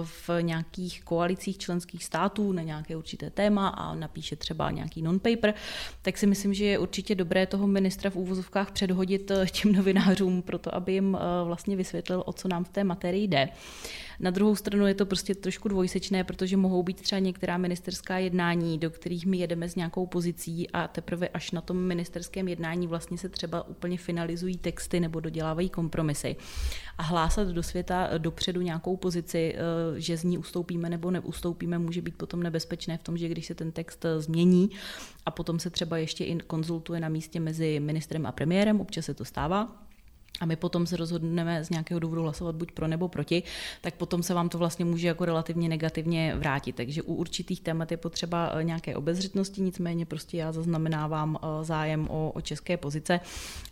v 0.03 0.29
nějakých 0.41 1.03
koalicích 1.03 1.57
členských 1.57 2.03
států 2.03 2.51
na 2.51 2.61
nějaké 2.61 2.95
určité 2.95 3.29
téma 3.29 3.67
a 3.67 3.95
napíše 3.95 4.35
třeba 4.35 4.71
nějaký 4.71 5.01
non-paper, 5.01 5.53
tak 6.01 6.17
si 6.17 6.27
myslím, 6.27 6.53
že 6.53 6.65
je 6.65 6.79
určitě 6.79 7.15
dobré 7.15 7.45
toho 7.45 7.67
ministra 7.67 8.09
v 8.09 8.15
úvozovkách 8.15 8.71
předhodit 8.71 9.31
těm 9.51 9.71
novinářům, 9.71 10.41
proto 10.41 10.75
aby 10.75 10.93
jim 10.93 11.17
vlastně 11.43 11.75
vysvětlil, 11.75 12.23
o 12.25 12.33
co 12.33 12.47
nám 12.47 12.63
v 12.63 12.69
té 12.69 12.83
materii 12.83 13.27
jde. 13.27 13.49
Na 14.19 14.31
druhou 14.31 14.55
stranu 14.55 14.87
je 14.87 14.93
to 14.93 15.05
prostě 15.05 15.35
trošku 15.35 15.67
dvojsečné, 15.67 16.23
protože 16.23 16.57
mohou 16.57 16.83
být 16.83 17.01
třeba 17.01 17.19
některá 17.19 17.57
ministerská 17.57 18.17
jednání, 18.17 18.77
do 18.77 18.89
kterých 18.89 19.25
my 19.25 19.37
jedeme 19.37 19.69
s 19.69 19.75
nějakou 19.75 20.05
pozicí 20.05 20.69
a 20.69 20.87
teprve 20.87 21.27
až 21.27 21.51
na 21.51 21.61
tom 21.61 21.77
ministerském 21.77 22.47
jednání 22.47 22.87
vlastně 22.87 23.17
se 23.17 23.29
třeba 23.29 23.67
úplně 23.67 23.97
finalizují 23.97 24.57
texty 24.57 24.99
nebo 24.99 25.19
dodělávají 25.19 25.69
kompromisy. 25.69 26.35
A 26.97 27.03
hlásat 27.03 27.47
do 27.47 27.63
světa 27.63 28.09
dopředu 28.17 28.61
nějakou 28.61 28.97
pozici, 28.97 29.55
eh, 29.55 29.99
že 29.99 30.17
z 30.17 30.23
ní 30.23 30.37
ustoupíme 30.37 30.89
nebo 30.89 31.11
neustoupíme, 31.11 31.77
může 31.79 32.01
být 32.01 32.15
potom 32.15 32.43
nebezpečné 32.43 32.97
v 32.97 33.03
tom, 33.03 33.17
že 33.17 33.29
když 33.29 33.45
se 33.45 33.55
ten 33.55 33.71
text 33.71 34.05
eh, 34.05 34.21
změní 34.21 34.69
a 35.25 35.31
potom 35.31 35.59
se 35.59 35.69
třeba 35.69 35.97
ještě 35.97 36.23
i 36.23 36.37
konzultuje 36.39 36.99
na 36.99 37.09
místě 37.09 37.39
mezi 37.39 37.79
ministrem 37.79 38.25
a 38.25 38.31
premiérem, 38.31 38.81
občas 38.81 39.05
se 39.05 39.13
to 39.13 39.25
stává, 39.25 39.83
a 40.43 40.45
my 40.45 40.55
potom 40.55 40.85
se 40.87 40.97
rozhodneme 40.97 41.63
z 41.63 41.69
nějakého 41.69 41.99
důvodu 41.99 42.21
hlasovat 42.21 42.55
buď 42.55 42.71
pro 42.71 42.87
nebo 42.87 43.07
proti, 43.07 43.43
tak 43.81 43.93
potom 43.93 44.23
se 44.23 44.33
vám 44.33 44.49
to 44.49 44.57
vlastně 44.57 44.85
může 44.85 45.07
jako 45.07 45.25
relativně 45.25 45.69
negativně 45.69 46.35
vrátit. 46.35 46.75
Takže 46.75 47.01
u 47.01 47.13
určitých 47.13 47.61
témat 47.61 47.91
je 47.91 47.97
potřeba 47.97 48.51
eh, 48.53 48.63
nějaké 48.63 48.95
obezřetnosti, 48.95 49.61
nicméně 49.61 50.05
prostě 50.05 50.37
já 50.37 50.51
zaznamenávám 50.51 51.37
eh, 51.37 51.63
zájem 51.63 52.07
o, 52.09 52.31
o 52.31 52.41
české 52.41 52.77
pozice. 52.77 53.19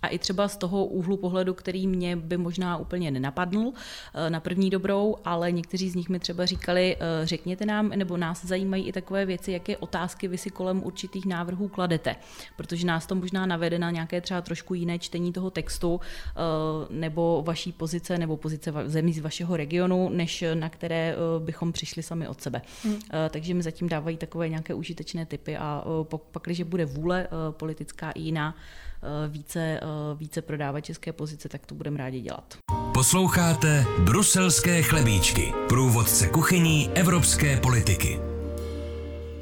A 0.01 0.07
i 0.07 0.19
třeba 0.19 0.47
z 0.47 0.57
toho 0.57 0.85
úhlu 0.85 1.17
pohledu, 1.17 1.53
který 1.53 1.87
mě 1.87 2.15
by 2.15 2.37
možná 2.37 2.77
úplně 2.77 3.11
nenapadl 3.11 3.71
eh, 3.71 4.29
na 4.29 4.39
první 4.39 4.69
dobrou, 4.69 5.15
ale 5.25 5.51
někteří 5.51 5.89
z 5.89 5.95
nich 5.95 6.09
mi 6.09 6.19
třeba 6.19 6.45
říkali, 6.45 6.97
řekněte 7.23 7.65
nám, 7.65 7.89
nebo 7.89 8.17
nás 8.17 8.45
zajímají 8.45 8.87
i 8.87 8.91
takové 8.91 9.25
věci, 9.25 9.51
jaké 9.51 9.77
otázky 9.77 10.27
vy 10.27 10.37
si 10.37 10.49
kolem 10.49 10.83
určitých 10.83 11.25
návrhů 11.25 11.67
kladete, 11.67 12.15
protože 12.55 12.87
nás 12.87 13.05
to 13.05 13.15
možná 13.15 13.45
navede 13.45 13.79
na 13.79 13.91
nějaké 13.91 14.21
třeba 14.21 14.41
trošku 14.41 14.73
jiné 14.73 14.99
čtení 14.99 15.33
toho 15.33 15.49
textu, 15.49 15.99
nebo 16.89 17.43
vaší 17.45 17.71
pozice 17.71 18.17
nebo 18.17 18.37
pozice 18.37 18.73
zemí 18.85 19.13
z 19.13 19.19
vašeho 19.19 19.57
regionu, 19.57 20.09
než 20.09 20.43
na 20.53 20.69
které 20.69 21.15
bychom 21.39 21.71
přišli 21.71 22.03
sami 22.03 22.27
od 22.27 22.41
sebe. 22.41 22.61
Hmm. 22.83 22.99
Takže 23.29 23.53
mi 23.53 23.63
zatím 23.63 23.89
dávají 23.89 24.17
takové 24.17 24.49
nějaké 24.49 24.73
užitečné 24.73 25.25
typy 25.25 25.57
a 25.57 25.83
pak, 26.31 26.43
když 26.43 26.61
bude 26.61 26.85
vůle 26.85 27.27
politická 27.51 28.11
i 28.11 28.21
jiná, 28.21 28.55
více, 29.27 29.79
více 30.15 30.41
prodávat 30.41 30.81
české 30.81 31.13
pozice, 31.13 31.49
tak 31.49 31.65
to 31.65 31.75
budeme 31.75 31.97
rádi 31.97 32.21
dělat. 32.21 32.57
Posloucháte 32.93 33.85
Bruselské 33.99 34.81
chlebíčky, 34.81 35.53
průvodce 35.69 36.27
kuchyní 36.27 36.89
evropské 36.95 37.57
politiky. 37.57 38.30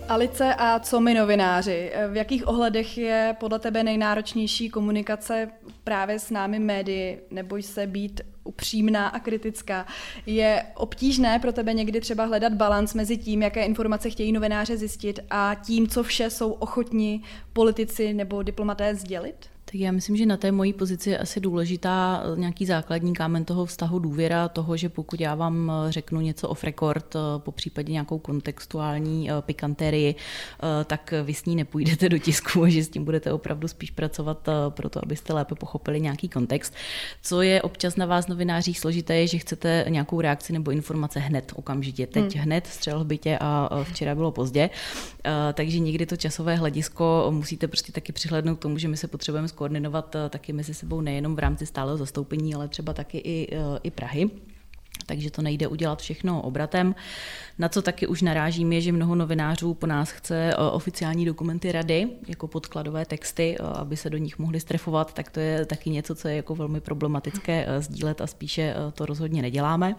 Alice, 0.10 0.56
a 0.56 0.80
co 0.80 1.00
my 1.00 1.14
novináři? 1.14 1.92
V 2.12 2.16
jakých 2.16 2.48
ohledech 2.48 2.98
je 2.98 3.36
podle 3.40 3.60
tebe 3.60 3.84
nejnáročnější 3.84 4.70
komunikace 4.70 5.50
právě 5.84 6.20
s 6.20 6.30
námi 6.30 6.60
médii? 6.60 7.22
Neboj 7.32 7.64
se 7.64 7.88
být 7.88 8.22
upřímná 8.44 9.08
a 9.08 9.20
kritická. 9.20 9.86
Je 10.26 10.66
obtížné 10.76 11.40
pro 11.40 11.52
tebe 11.52 11.74
někdy 11.74 12.02
třeba 12.02 12.26
hledat 12.26 12.54
balans 12.54 12.94
mezi 12.94 13.18
tím, 13.18 13.42
jaké 13.42 13.66
informace 13.66 14.10
chtějí 14.10 14.32
novináře 14.32 14.78
zjistit 14.78 15.20
a 15.30 15.56
tím, 15.66 15.88
co 15.88 16.04
vše 16.04 16.30
jsou 16.30 16.52
ochotni 16.52 17.24
politici 17.54 18.14
nebo 18.14 18.44
diplomaté 18.44 18.96
sdělit? 18.96 19.50
Tak 19.72 19.76
já 19.76 19.92
myslím, 19.92 20.18
že 20.18 20.26
na 20.26 20.38
té 20.38 20.52
mojí 20.52 20.74
pozici 20.74 21.10
je 21.10 21.18
asi 21.18 21.40
důležitá 21.40 22.24
eh, 22.24 22.40
nějaký 22.40 22.66
základní 22.66 23.14
kámen 23.14 23.46
toho 23.46 23.66
vztahu 23.66 24.00
důvěra, 24.00 24.48
toho, 24.48 24.78
že 24.78 24.90
pokud 24.90 25.22
já 25.22 25.36
vám 25.36 25.72
eh, 25.72 25.92
řeknu 25.92 26.22
něco 26.22 26.50
off 26.50 26.64
record, 26.64 27.16
eh, 27.16 27.20
po 27.38 27.52
případě 27.52 27.94
nějakou 27.94 28.20
kontextuální 28.20 29.30
pikantérii, 29.42 30.16
tak 30.86 31.14
vy 31.24 31.34
s 31.34 31.46
ní 31.46 31.56
nepůjdete 31.56 32.10
do 32.10 32.18
tisku, 32.18 32.68
že 32.68 32.84
s 32.84 32.90
tím 32.90 33.06
budete 33.06 33.34
opravdu 33.34 33.68
spíš 33.68 33.92
pracovat 33.92 34.50
pro 34.70 34.90
to, 34.90 35.00
abyste 35.04 35.34
lépe 35.34 35.56
pochopili 35.56 36.02
nějaký 36.02 36.30
kontext. 36.30 36.74
Co 37.22 37.42
je 37.42 37.62
občas 37.62 37.96
na 37.96 38.06
vás 38.06 38.28
novinářích 38.28 38.80
složité, 38.80 39.16
je, 39.16 39.28
že 39.28 39.38
chcete 39.38 39.86
nějakou 39.90 40.22
reakci 40.22 40.54
nebo 40.54 40.72
informace 40.72 41.20
hned, 41.20 41.54
okamžitě, 41.56 42.08
teď 42.08 42.36
hmm. 42.36 42.44
hned, 42.44 42.68
střel 42.68 43.04
v 43.04 43.08
bytě 43.08 43.38
a 43.42 43.70
včera 43.84 44.16
bylo 44.16 44.32
pozdě. 44.32 44.70
Takže 45.54 45.80
někdy 45.80 46.06
to 46.06 46.18
časové 46.18 46.56
hledisko 46.56 47.28
musíte 47.30 47.68
prostě 47.68 47.92
taky 47.92 48.12
přihlednout 48.12 48.60
k 48.60 48.62
tomu, 48.62 48.78
že 48.78 48.88
my 48.88 48.98
se 48.98 49.08
potřebujeme 49.08 49.48
koordinovat 49.60 50.16
eh, 50.16 50.30
taky 50.30 50.54
mezi 50.54 50.74
sebou 50.74 51.02
nejenom 51.02 51.36
v 51.36 51.40
rámci 51.40 51.66
stáleho 51.66 51.98
zastoupení, 51.98 52.56
ale 52.56 52.68
třeba 52.68 52.94
taky 52.94 53.18
i, 53.18 53.48
eh, 53.52 53.80
i 53.84 53.92
Prahy 53.92 54.30
takže 55.06 55.32
to 55.32 55.42
nejde 55.42 55.68
udělat 55.68 56.02
všechno 56.02 56.42
obratem. 56.42 56.96
Na 57.60 57.70
co 57.70 57.82
taky 57.82 58.08
už 58.08 58.22
narážím 58.22 58.74
je, 58.74 58.82
že 58.82 58.92
mnoho 58.92 59.16
novinářů 59.16 59.74
po 59.74 59.88
nás 59.88 60.12
chce 60.12 60.54
eh, 60.54 60.56
oficiální 60.56 61.26
dokumenty 61.26 61.72
rady, 61.72 62.08
jako 62.28 62.48
podkladové 62.48 63.06
texty, 63.06 63.58
aby 63.58 63.98
se 63.98 64.10
do 64.10 64.18
nich 64.18 64.40
mohli 64.40 64.60
strefovat, 64.60 65.14
tak 65.14 65.32
to 65.32 65.40
je 65.40 65.66
taky 65.66 65.90
něco, 65.90 66.16
co 66.16 66.28
je 66.28 66.36
jako 66.36 66.56
velmi 66.56 66.82
problematické 66.82 67.66
sdílet 67.80 68.22
a 68.22 68.28
spíše 68.28 68.76
to 68.94 69.06
rozhodně 69.06 69.42
neděláme. 69.42 69.96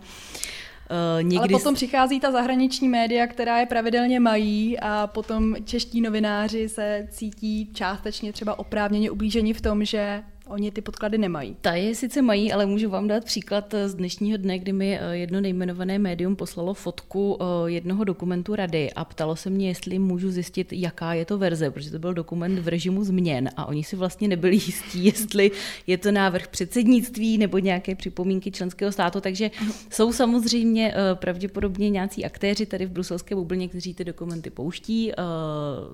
Uh, 0.91 1.23
někdy... 1.23 1.39
Ale 1.39 1.49
potom 1.49 1.75
přichází 1.75 2.21
ta 2.21 2.31
zahraniční 2.31 2.89
média, 2.89 3.27
která 3.27 3.59
je 3.59 3.67
pravidelně 3.67 4.21
mají 4.21 4.81
a 4.81 5.07
potom 5.07 5.57
čeští 5.65 6.01
novináři 6.01 6.69
se 6.69 7.07
cítí 7.11 7.71
částečně 7.73 8.33
třeba 8.33 8.59
oprávněně 8.59 9.11
ublíženi 9.11 9.55
v 9.55 9.61
tom, 9.61 9.85
že 9.85 10.23
Oni 10.51 10.71
ty 10.71 10.81
podklady 10.81 11.19
nemají. 11.19 11.57
Ta 11.61 11.75
je 11.75 11.95
sice 11.95 12.23
mají, 12.23 12.53
ale 12.53 12.67
můžu 12.67 12.91
vám 12.91 13.09
dát 13.09 13.25
příklad 13.25 13.75
z 13.87 13.95
dnešního 13.95 14.39
dne, 14.39 14.59
kdy 14.59 14.73
mi 14.73 14.99
eh, 14.99 15.17
jedno 15.17 15.41
nejmenované 15.41 15.99
médium 15.99 16.37
poslalo 16.37 16.75
fotku 16.75 17.39
eh, 17.41 17.71
jednoho 17.71 18.05
dokumentu 18.05 18.55
rady 18.55 18.93
a 18.93 19.05
ptalo 19.05 19.37
se 19.37 19.51
mě, 19.51 19.69
jestli 19.69 19.99
můžu 19.99 20.31
zjistit, 20.31 20.73
jaká 20.73 21.15
je 21.15 21.25
to 21.25 21.39
verze, 21.39 21.71
protože 21.71 21.91
to 21.91 21.99
byl 21.99 22.15
dokument 22.15 22.59
v 22.59 22.69
režimu 22.69 23.05
změn 23.05 23.51
a 23.57 23.67
oni 23.67 23.85
si 23.85 23.97
vlastně 23.97 24.29
nebyli 24.29 24.55
jistí, 24.67 25.05
jestli 25.05 25.51
je 25.87 25.99
to 25.99 26.13
návrh 26.13 26.49
předsednictví 26.49 27.39
nebo 27.39 27.59
nějaké 27.59 27.95
připomínky 27.95 28.51
členského 28.51 28.93
státu, 28.93 29.21
takže 29.21 29.51
jsou 29.91 30.13
samozřejmě 30.13 30.95
eh, 30.95 31.15
pravděpodobně 31.15 31.91
nějací 31.91 32.25
aktéři 32.25 32.67
tady 32.67 32.87
v 32.87 32.91
bruselské 32.91 33.35
bublině, 33.35 33.69
kteří 33.69 33.95
ty 33.95 34.05
dokumenty 34.05 34.51
pouští, 34.51 35.13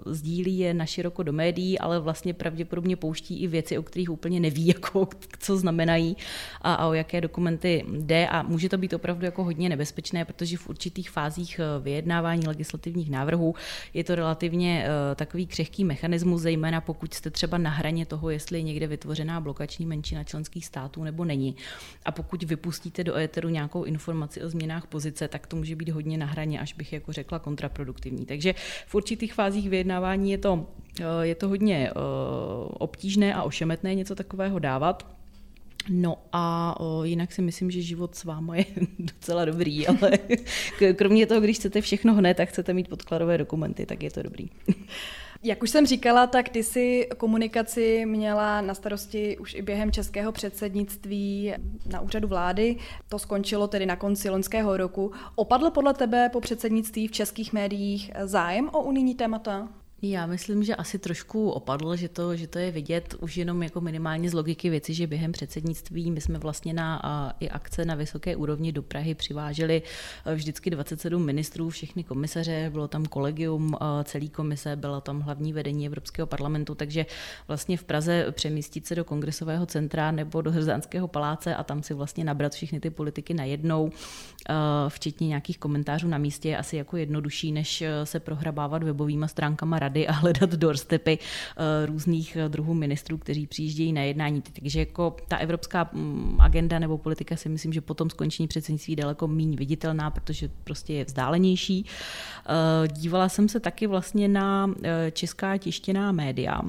sdílí 0.06 0.58
je 0.58 0.74
na 0.74 0.86
široko 0.86 1.22
do 1.22 1.32
médií, 1.32 1.78
ale 1.78 2.00
vlastně 2.00 2.34
pravděpodobně 2.34 2.96
pouští 2.96 3.42
i 3.42 3.46
věci, 3.46 3.78
o 3.78 3.82
kterých 3.82 4.10
úplně 4.10 4.40
neví, 4.46 4.66
jako, 4.74 5.08
co 5.38 5.56
znamenají 5.56 6.16
a, 6.62 6.74
a 6.74 6.86
o 6.86 6.92
jaké 6.92 7.20
dokumenty 7.20 7.84
jde 7.88 8.28
a 8.28 8.42
může 8.42 8.68
to 8.68 8.78
být 8.78 8.92
opravdu 8.92 9.24
jako 9.24 9.44
hodně 9.44 9.68
nebezpečné, 9.68 10.24
protože 10.24 10.56
v 10.56 10.68
určitých 10.68 11.10
fázích 11.10 11.60
eh, 11.60 11.82
vyjednávání 11.82 12.46
legislativních 12.46 13.10
návrhů 13.10 13.54
je 13.94 14.04
to 14.04 14.14
relativně 14.14 14.86
uh, 14.86 15.14
takový 15.14 15.46
křehký 15.46 15.84
mechanismus, 15.84 16.42
zejména 16.42 16.80
pokud 16.80 17.14
jste 17.14 17.30
třeba 17.30 17.58
na 17.58 17.70
hraně 17.70 18.06
toho, 18.06 18.30
jestli 18.30 18.58
je 18.58 18.62
někde 18.62 18.86
vytvořená 18.86 19.40
blokační 19.40 19.86
menšina 19.86 20.24
členských 20.24 20.66
států 20.66 21.04
nebo 21.04 21.24
není. 21.24 21.56
A 22.04 22.12
pokud 22.12 22.42
vypustíte 22.42 23.04
do 23.04 23.16
éteru 23.16 23.48
nějakou 23.48 23.84
informaci 23.84 24.42
o 24.42 24.48
změnách 24.48 24.86
pozice, 24.86 25.28
tak 25.28 25.46
to 25.46 25.56
může 25.56 25.76
být 25.76 25.88
hodně 25.88 26.18
na 26.18 26.26
hraně, 26.26 26.60
až 26.60 26.72
bych 26.72 26.92
jako 26.92 27.12
řekla 27.12 27.38
kontraproduktivní. 27.38 28.26
Takže 28.26 28.54
v 28.86 28.94
určitých 28.94 29.34
fázích 29.34 29.70
vyjednávání 29.70 30.30
je 30.30 30.38
to, 30.38 30.66
eh, 30.66 30.85
je 31.22 31.34
to 31.34 31.48
hodně 31.48 31.90
obtížné 32.70 33.34
a 33.34 33.42
ošemetné 33.42 33.94
něco 33.94 34.14
takového 34.14 34.58
dávat. 34.58 35.16
No 35.88 36.18
a 36.32 36.74
o, 36.80 37.04
jinak 37.04 37.32
si 37.32 37.42
myslím, 37.42 37.70
že 37.70 37.82
život 37.82 38.14
s 38.14 38.24
váma 38.24 38.56
je 38.56 38.64
docela 38.98 39.44
dobrý, 39.44 39.86
ale 39.88 40.10
kromě 40.94 41.26
toho, 41.26 41.40
když 41.40 41.56
chcete 41.56 41.80
všechno 41.80 42.14
hned 42.14 42.40
a 42.40 42.44
chcete 42.44 42.72
mít 42.72 42.88
podkladové 42.88 43.38
dokumenty, 43.38 43.86
tak 43.86 44.02
je 44.02 44.10
to 44.10 44.22
dobrý. 44.22 44.48
Jak 45.42 45.62
už 45.62 45.70
jsem 45.70 45.86
říkala, 45.86 46.26
tak 46.26 46.48
ty 46.48 46.62
si 46.62 47.08
komunikaci 47.16 48.06
měla 48.06 48.60
na 48.60 48.74
starosti 48.74 49.38
už 49.38 49.54
i 49.54 49.62
během 49.62 49.92
českého 49.92 50.32
předsednictví 50.32 51.54
na 51.86 52.00
úřadu 52.00 52.28
vlády. 52.28 52.76
To 53.08 53.18
skončilo 53.18 53.68
tedy 53.68 53.86
na 53.86 53.96
konci 53.96 54.30
loňského 54.30 54.76
roku. 54.76 55.12
Opadl 55.34 55.70
podle 55.70 55.94
tebe 55.94 56.28
po 56.32 56.40
předsednictví 56.40 57.08
v 57.08 57.12
českých 57.12 57.52
médiích 57.52 58.10
zájem 58.24 58.70
o 58.72 58.82
unijní 58.82 59.14
témata? 59.14 59.68
Já 60.02 60.26
myslím, 60.26 60.64
že 60.64 60.76
asi 60.76 60.98
trošku 60.98 61.50
opadl, 61.50 61.96
že 61.96 62.08
to, 62.08 62.36
že 62.36 62.46
to 62.46 62.58
je 62.58 62.70
vidět 62.70 63.14
už 63.20 63.36
jenom 63.36 63.62
jako 63.62 63.80
minimálně 63.80 64.30
z 64.30 64.32
logiky 64.32 64.70
věci, 64.70 64.94
že 64.94 65.06
během 65.06 65.32
předsednictví 65.32 66.10
my 66.10 66.20
jsme 66.20 66.38
vlastně 66.38 66.72
na 66.72 67.00
a, 67.02 67.32
i 67.40 67.48
akce 67.48 67.84
na 67.84 67.94
vysoké 67.94 68.36
úrovni 68.36 68.72
do 68.72 68.82
Prahy 68.82 69.14
přiváželi 69.14 69.82
vždycky 70.34 70.70
27 70.70 71.24
ministrů, 71.24 71.70
všechny 71.70 72.04
komisaře, 72.04 72.70
bylo 72.72 72.88
tam 72.88 73.04
kolegium 73.04 73.76
celý 74.04 74.28
komise, 74.28 74.76
byla 74.76 75.00
tam 75.00 75.20
hlavní 75.20 75.52
vedení 75.52 75.86
Evropského 75.86 76.26
parlamentu, 76.26 76.74
takže 76.74 77.06
vlastně 77.48 77.76
v 77.76 77.84
Praze 77.84 78.26
přemístit 78.30 78.86
se 78.86 78.94
do 78.94 79.04
kongresového 79.04 79.66
centra 79.66 80.10
nebo 80.10 80.42
do 80.42 80.50
Hrzánského 80.50 81.08
paláce 81.08 81.54
a 81.54 81.64
tam 81.64 81.82
si 81.82 81.94
vlastně 81.94 82.24
nabrat 82.24 82.52
všechny 82.52 82.80
ty 82.80 82.90
politiky 82.90 83.34
najednou, 83.34 83.90
včetně 84.88 85.28
nějakých 85.28 85.58
komentářů 85.58 86.08
na 86.08 86.18
místě, 86.18 86.48
je 86.48 86.58
asi 86.58 86.76
jako 86.76 86.96
jednodušší, 86.96 87.52
než 87.52 87.84
se 88.04 88.20
prohrabávat 88.20 88.82
webovými 88.82 89.28
stránkama 89.28 89.78
rady 89.86 90.06
a 90.06 90.12
hledat 90.12 90.50
doorstepy 90.50 91.18
eh, 91.18 91.86
různých 91.86 92.36
eh, 92.36 92.48
druhů 92.48 92.74
ministrů, 92.74 93.18
kteří 93.18 93.46
přijíždějí 93.46 93.92
na 93.92 94.02
jednání. 94.02 94.42
Takže 94.60 94.80
jako 94.80 95.16
ta 95.28 95.36
evropská 95.36 95.90
mm, 95.92 96.36
agenda 96.40 96.78
nebo 96.78 96.98
politika 96.98 97.36
si 97.36 97.48
myslím, 97.48 97.72
že 97.72 97.80
potom 97.80 98.10
skončení 98.10 98.48
předsednictví 98.48 98.96
daleko 98.96 99.28
méně 99.28 99.56
viditelná, 99.56 100.10
protože 100.10 100.48
prostě 100.64 100.92
je 100.92 101.04
vzdálenější. 101.04 101.86
Eh, 101.86 102.88
dívala 102.88 103.28
jsem 103.28 103.48
se 103.48 103.60
taky 103.60 103.86
vlastně 103.86 104.28
na 104.28 104.70
česká 105.12 105.56
tištěná 105.56 106.12
média 106.12 106.60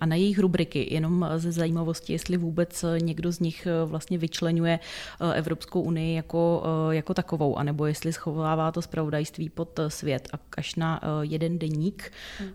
a 0.00 0.06
na 0.06 0.16
jejich 0.16 0.38
rubriky, 0.38 0.88
jenom 0.94 1.28
ze 1.36 1.52
zajímavosti, 1.52 2.12
jestli 2.12 2.36
vůbec 2.36 2.84
někdo 3.00 3.32
z 3.32 3.40
nich 3.40 3.66
eh, 3.66 3.84
vlastně 3.84 4.18
vyčlenuje 4.18 4.78
eh, 5.20 5.34
Evropskou 5.34 5.80
unii 5.80 6.16
jako, 6.16 6.62
eh, 6.90 6.94
jako 6.94 7.14
takovou, 7.14 7.56
anebo 7.56 7.86
jestli 7.86 8.12
schovává 8.12 8.72
to 8.72 8.82
zpravodajství 8.82 9.48
pod 9.48 9.80
svět 9.88 10.28
a 10.32 10.38
až 10.56 10.74
na 10.74 11.00
jeden 11.20 11.58
deník, 11.58 12.12
hmm. 12.38 12.50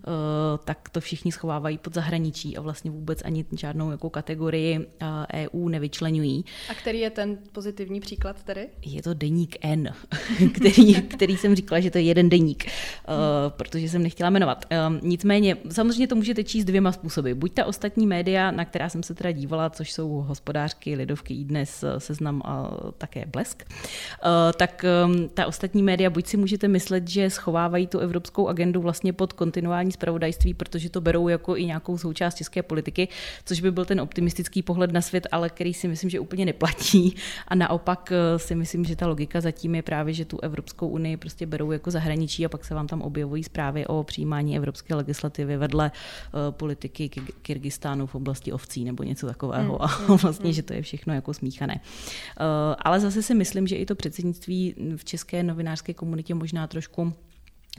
tak 0.65 0.89
to 0.89 1.01
všichni 1.01 1.31
schovávají 1.31 1.77
pod 1.77 1.93
zahraničí 1.93 2.57
a 2.57 2.61
vlastně 2.61 2.91
vůbec 2.91 3.21
ani 3.25 3.45
žádnou 3.57 3.91
jako 3.91 4.09
kategorii 4.09 4.87
EU 5.33 5.67
e 5.67 5.71
nevyčlenují. 5.71 6.45
A 6.69 6.73
který 6.73 6.99
je 6.99 7.09
ten 7.09 7.37
pozitivní 7.51 7.99
příklad 7.99 8.43
tedy? 8.43 8.67
Je 8.85 9.01
to 9.01 9.13
deník 9.13 9.57
N, 9.61 9.93
který, 10.53 11.01
který 11.01 11.37
jsem 11.37 11.55
říkala, 11.55 11.79
že 11.79 11.91
to 11.91 11.97
je 11.97 12.03
jeden 12.03 12.29
deník, 12.29 12.65
hmm. 12.65 13.17
protože 13.49 13.89
jsem 13.89 14.03
nechtěla 14.03 14.29
jmenovat. 14.29 14.65
Nicméně, 15.01 15.57
samozřejmě 15.71 16.07
to 16.07 16.15
můžete 16.15 16.43
číst 16.43 16.65
dvěma 16.65 16.91
způsoby 16.91 17.28
buď 17.33 17.53
ta 17.53 17.65
ostatní 17.65 18.07
média, 18.07 18.51
na 18.51 18.65
která 18.65 18.89
jsem 18.89 19.03
se 19.03 19.15
teda 19.15 19.31
dívala, 19.31 19.69
což 19.69 19.91
jsou 19.91 20.09
hospodářky, 20.09 20.95
lidovky, 20.95 21.33
i 21.33 21.43
dnes 21.43 21.83
eh, 21.83 21.99
seznam 21.99 22.41
a 22.45 22.71
také 22.97 23.25
blesk, 23.25 23.63
eh, 23.63 24.53
tak 24.53 24.83
ehm, 24.83 25.29
ta 25.33 25.45
ostatní 25.45 25.83
média, 25.83 26.09
buď 26.09 26.27
si 26.27 26.37
můžete 26.37 26.67
myslet, 26.67 27.07
že 27.07 27.29
schovávají 27.29 27.87
tu 27.87 27.99
evropskou 27.99 28.47
agendu 28.47 28.81
vlastně 28.81 29.13
pod 29.13 29.33
kontinuální 29.33 29.91
spravodajství, 29.91 30.53
protože 30.53 30.89
to 30.89 31.01
berou 31.01 31.27
jako 31.27 31.57
i 31.57 31.65
nějakou 31.65 31.97
součást 31.97 32.35
české 32.35 32.63
politiky, 32.63 33.07
což 33.45 33.61
by 33.61 33.71
byl 33.71 33.85
ten 33.85 34.01
optimistický 34.01 34.61
pohled 34.61 34.91
na 34.91 35.01
svět, 35.01 35.27
ale 35.31 35.49
který 35.49 35.73
si 35.73 35.87
myslím, 35.87 36.09
že 36.09 36.19
úplně 36.19 36.45
neplatí. 36.45 37.15
A 37.47 37.55
naopak 37.55 38.11
eh, 38.11 38.39
si 38.39 38.55
myslím, 38.55 38.85
že 38.85 38.95
ta 38.95 39.07
logika 39.07 39.41
zatím 39.41 39.75
je 39.75 39.81
právě, 39.81 40.13
že 40.13 40.25
tu 40.25 40.39
Evropskou 40.39 40.87
unii 40.87 41.17
prostě 41.17 41.45
berou 41.45 41.71
jako 41.71 41.91
zahraničí 41.91 42.45
a 42.45 42.49
pak 42.49 42.65
se 42.65 42.75
vám 42.75 42.87
tam 42.87 43.01
objevují 43.01 43.43
zprávy 43.43 43.87
o 43.87 44.03
přijímání 44.03 44.57
evropské 44.57 44.95
legislativy 44.95 45.57
vedle 45.57 45.91
politiky, 46.49 47.09
Kyrgyzstánu 47.41 48.07
v 48.07 48.15
oblasti 48.15 48.51
ovcí 48.51 48.83
nebo 48.83 49.03
něco 49.03 49.27
takového 49.27 49.73
mm, 49.73 49.81
a 49.81 50.01
mm, 50.07 50.17
vlastně, 50.21 50.49
mm. 50.49 50.53
že 50.53 50.63
to 50.63 50.73
je 50.73 50.81
všechno 50.81 51.13
jako 51.13 51.33
smíchané. 51.33 51.79
Ale 52.79 52.99
zase 52.99 53.23
si 53.23 53.35
myslím, 53.35 53.67
že 53.67 53.75
i 53.75 53.85
to 53.85 53.95
předsednictví 53.95 54.75
v 54.95 55.05
české 55.05 55.43
novinářské 55.43 55.93
komunitě 55.93 56.35
možná 56.35 56.67
trošku 56.67 57.13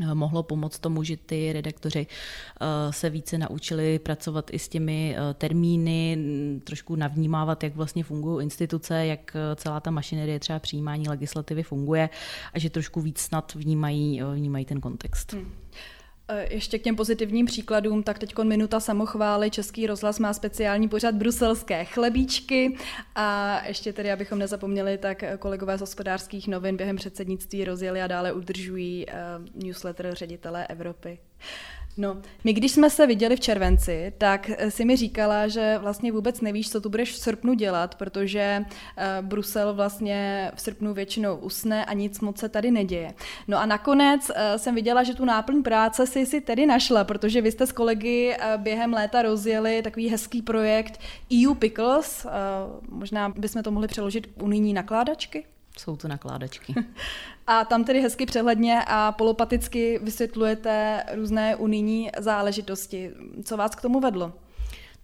Eh, 0.02 0.14
mohlo 0.14 0.42
pomoct 0.42 0.78
tomu, 0.78 1.02
že 1.02 1.16
ty 1.16 1.52
redaktoři 1.52 2.06
eh, 2.06 2.92
se 2.92 3.10
více 3.10 3.38
naučili 3.38 3.98
pracovat 3.98 4.50
i 4.52 4.58
s 4.58 4.68
těmi 4.68 5.16
eh, 5.16 5.34
termíny, 5.34 6.18
trošku 6.64 6.96
navnímávat, 6.96 7.62
jak 7.62 7.76
vlastně 7.76 8.04
fungují 8.04 8.44
instituce, 8.44 9.06
jak 9.06 9.36
celá 9.56 9.80
ta 9.80 9.90
mašinerie 9.90 10.38
třeba 10.38 10.58
přijímání 10.58 11.08
legislativy 11.08 11.62
funguje 11.62 12.10
a 12.54 12.58
že 12.58 12.70
trošku 12.70 13.00
víc 13.00 13.18
snad 13.18 13.54
vnímají, 13.54 14.22
vnímají 14.34 14.64
ten 14.64 14.80
kontext. 14.80 15.32
Hmm. 15.32 15.52
Eh, 16.32 16.46
ještě 16.50 16.78
k 16.78 16.82
těm 16.82 16.96
pozitivním 16.96 17.46
příkladům, 17.46 18.02
tak 18.02 18.18
teď 18.18 18.38
minuta 18.42 18.80
samochvály. 18.80 19.50
Český 19.50 19.86
rozhlas 19.86 20.18
má 20.18 20.32
speciální 20.32 20.88
pořad 20.88 21.14
bruselské 21.14 21.84
chlebíčky 21.84 22.76
a 23.14 23.60
ještě 23.66 23.92
tedy, 23.92 24.12
abychom 24.12 24.38
nezapomněli, 24.38 24.98
tak 24.98 25.24
kolegové 25.38 25.78
z 25.78 25.80
hospodářských 25.80 26.48
novin 26.48 26.76
během 26.76 26.96
předsednictví 26.96 27.64
rozjeli 27.64 28.02
a 28.02 28.06
dále 28.06 28.32
udržují 28.32 29.06
uh, 29.06 29.62
newsletter 29.64 30.14
ředitele 30.14 30.66
Evropy. 30.66 31.18
No, 31.96 32.16
my 32.44 32.52
když 32.52 32.72
jsme 32.72 32.90
se 32.90 33.06
viděli 33.06 33.36
v 33.36 33.40
červenci, 33.40 34.12
tak 34.18 34.50
eh, 34.50 34.70
si 34.70 34.84
mi 34.84 34.96
říkala, 34.96 35.48
že 35.48 35.78
vlastně 35.78 36.12
vůbec 36.12 36.40
nevíš, 36.40 36.70
co 36.70 36.80
tu 36.80 36.88
budeš 36.88 37.12
v 37.12 37.18
srpnu 37.18 37.54
dělat, 37.54 37.94
protože 37.94 38.64
uh, 38.64 39.26
Brusel 39.26 39.74
vlastně 39.74 40.50
v 40.54 40.60
srpnu 40.60 40.94
většinou 40.94 41.36
usne 41.36 41.84
a 41.84 41.92
nic 41.92 42.20
moc 42.20 42.38
se 42.38 42.48
tady 42.48 42.70
neděje. 42.70 43.14
No 43.48 43.58
a 43.58 43.66
nakonec 43.66 44.30
uh, 44.30 44.36
jsem 44.56 44.74
viděla, 44.74 45.02
že 45.02 45.14
tu 45.14 45.24
náplň 45.24 45.62
práce 45.62 46.06
si 46.06 46.26
si 46.26 46.40
tedy 46.40 46.66
našla, 46.66 47.04
protože 47.04 47.40
vy 47.40 47.52
jste 47.52 47.66
s 47.66 47.72
kolegy 47.72 48.36
během 48.56 48.92
léta 48.92 49.22
rozjeli 49.22 49.82
takový 49.82 50.08
hezký 50.08 50.42
projekt 50.42 51.00
EU 51.44 51.54
Pickles, 51.54 52.26
možná 52.88 53.28
bychom 53.28 53.62
to 53.62 53.70
mohli 53.70 53.88
přeložit 53.88 54.26
unijní 54.42 54.74
nakládačky? 54.74 55.44
Jsou 55.80 55.96
to 55.96 56.08
nakládačky. 56.08 56.74
A 57.46 57.64
tam 57.64 57.84
tedy 57.84 58.00
hezky 58.00 58.26
přehledně 58.26 58.82
a 58.86 59.12
polopaticky 59.12 60.00
vysvětlujete 60.02 61.04
různé 61.14 61.56
unijní 61.56 62.10
záležitosti. 62.18 63.10
Co 63.44 63.56
vás 63.56 63.74
k 63.74 63.80
tomu 63.80 64.00
vedlo? 64.00 64.32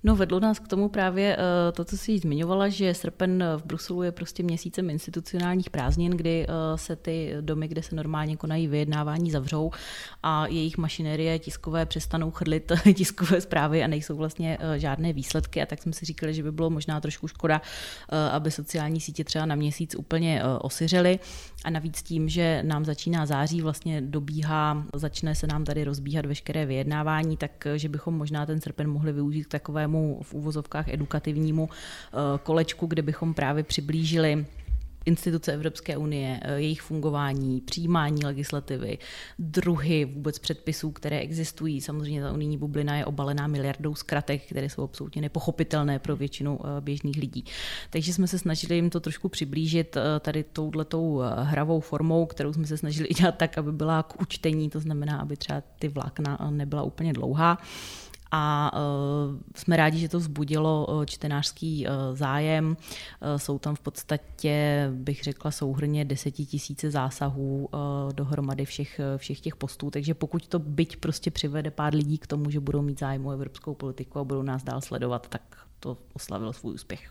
No 0.06 0.16
vedlo 0.16 0.40
nás 0.40 0.58
k 0.58 0.68
tomu 0.68 0.88
právě 0.88 1.36
eh, 1.36 1.72
to, 1.72 1.84
co 1.84 1.96
jsi 1.96 2.18
zmiňovala, 2.18 2.68
že 2.68 2.94
srpen 2.94 3.44
v 3.56 3.64
Bruselu 3.64 4.02
je 4.02 4.12
prostě 4.12 4.42
měsícem 4.42 4.90
institucionálních 4.90 5.70
prázdnin, 5.70 6.12
kdy 6.12 6.46
eh, 6.48 6.78
se 6.78 6.96
ty 6.96 7.34
domy, 7.40 7.68
kde 7.68 7.82
se 7.82 7.94
normálně 7.94 8.36
konají 8.36 8.68
vyjednávání, 8.68 9.30
zavřou 9.30 9.70
a 10.22 10.46
jejich 10.46 10.78
mašinerie 10.78 11.38
tiskové 11.38 11.86
přestanou 11.86 12.30
chrlit 12.30 12.72
tiskové 12.94 13.40
zprávy 13.40 13.84
a 13.84 13.86
nejsou 13.86 14.16
vlastně 14.16 14.58
eh, 14.60 14.78
žádné 14.78 15.12
výsledky. 15.12 15.62
A 15.62 15.66
tak 15.66 15.82
jsme 15.82 15.92
si 15.92 16.06
říkali, 16.06 16.34
že 16.34 16.42
by 16.42 16.52
bylo 16.52 16.70
možná 16.70 17.00
trošku 17.00 17.28
škoda, 17.28 17.62
aby 18.32 18.50
sociální 18.50 19.00
sítě 19.00 19.24
třeba 19.24 19.46
na 19.46 19.54
měsíc 19.54 19.94
úplně 19.94 20.42
osyřely. 20.60 21.18
A 21.64 21.70
navíc 21.70 22.02
tím, 22.02 22.28
že 22.28 22.62
nám 22.62 22.84
začíná 22.84 23.26
září, 23.26 23.60
vlastně 23.60 24.00
dobíhá, 24.00 24.84
začne 24.94 25.34
se 25.34 25.46
nám 25.46 25.64
tady 25.64 25.84
rozbíhat 25.84 26.26
veškeré 26.26 26.66
vyjednávání, 26.66 27.36
tak 27.36 27.66
že 27.76 27.88
bychom 27.88 28.14
možná 28.14 28.46
ten 28.46 28.60
srpen 28.60 28.90
mohli 28.90 29.12
využít 29.12 29.44
k 29.44 29.50
takovému 29.50 29.95
takovému 29.96 30.22
v 30.22 30.34
úvozovkách 30.34 30.88
edukativnímu 30.88 31.68
eh, 31.68 32.16
kolečku, 32.42 32.86
kde 32.86 33.02
bychom 33.02 33.34
právě 33.34 33.62
přiblížili 33.62 34.46
instituce 35.06 35.52
Evropské 35.52 35.96
unie, 35.96 36.40
eh, 36.42 36.54
jejich 36.54 36.82
fungování, 36.82 37.60
přijímání 37.60 38.24
legislativy, 38.24 38.98
druhy 39.38 40.04
vůbec 40.04 40.38
předpisů, 40.38 40.90
které 40.90 41.20
existují. 41.20 41.80
Samozřejmě 41.80 42.22
ta 42.22 42.32
unijní 42.32 42.58
bublina 42.58 42.96
je 42.96 43.04
obalená 43.04 43.46
miliardou 43.46 43.94
zkratek, 43.94 44.42
které 44.42 44.68
jsou 44.68 44.82
absolutně 44.82 45.22
nepochopitelné 45.22 45.98
pro 45.98 46.16
většinu 46.16 46.58
eh, 46.58 46.80
běžných 46.80 47.16
lidí. 47.16 47.44
Takže 47.90 48.12
jsme 48.12 48.26
se 48.26 48.38
snažili 48.38 48.74
jim 48.74 48.90
to 48.90 49.00
trošku 49.00 49.28
přiblížit 49.28 49.96
tady 50.20 50.42
touhletou 50.42 51.22
hravou 51.42 51.80
formou, 51.80 52.26
kterou 52.26 52.52
jsme 52.52 52.66
se 52.66 52.76
snažili 52.76 53.08
dělat 53.18 53.36
tak, 53.38 53.58
aby 53.58 53.72
byla 53.72 54.02
k 54.02 54.20
učtení, 54.20 54.70
to 54.70 54.80
znamená, 54.80 55.18
aby 55.18 55.36
třeba 55.36 55.62
ty 55.78 55.88
vlákna 55.88 56.38
nebyla 56.50 56.82
úplně 56.82 57.12
dlouhá 57.12 57.58
a 58.30 58.72
uh, 58.74 58.80
jsme 59.56 59.76
rádi, 59.76 59.98
že 59.98 60.08
to 60.08 60.18
vzbudilo 60.18 60.86
uh, 60.86 61.04
čtenářský 61.04 61.86
uh, 61.86 62.16
zájem. 62.16 62.76
Jsou 63.36 63.58
tam 63.58 63.74
v 63.74 63.80
podstatě, 63.80 64.88
bych 64.92 65.22
řekla, 65.22 65.50
souhrně 65.50 66.04
desetitisíce 66.04 66.90
zásahů 66.90 67.68
dohromady 68.12 68.64
všech, 68.64 69.00
všech 69.16 69.40
těch 69.40 69.56
postů, 69.56 69.90
takže 69.90 70.14
pokud 70.14 70.48
to 70.48 70.58
byť 70.58 70.96
prostě 70.96 71.30
přivede 71.30 71.70
pár 71.70 71.94
lidí 71.94 72.18
k 72.18 72.26
tomu, 72.26 72.50
že 72.50 72.60
budou 72.60 72.82
mít 72.82 73.00
zájem 73.00 73.26
o 73.26 73.30
evropskou 73.30 73.74
politiku 73.74 74.18
a 74.18 74.24
budou 74.24 74.42
nás 74.42 74.62
dál 74.62 74.80
sledovat, 74.80 75.28
tak 75.28 75.42
to 75.80 75.98
oslavilo 76.12 76.52
svůj 76.52 76.74
úspěch. 76.74 77.08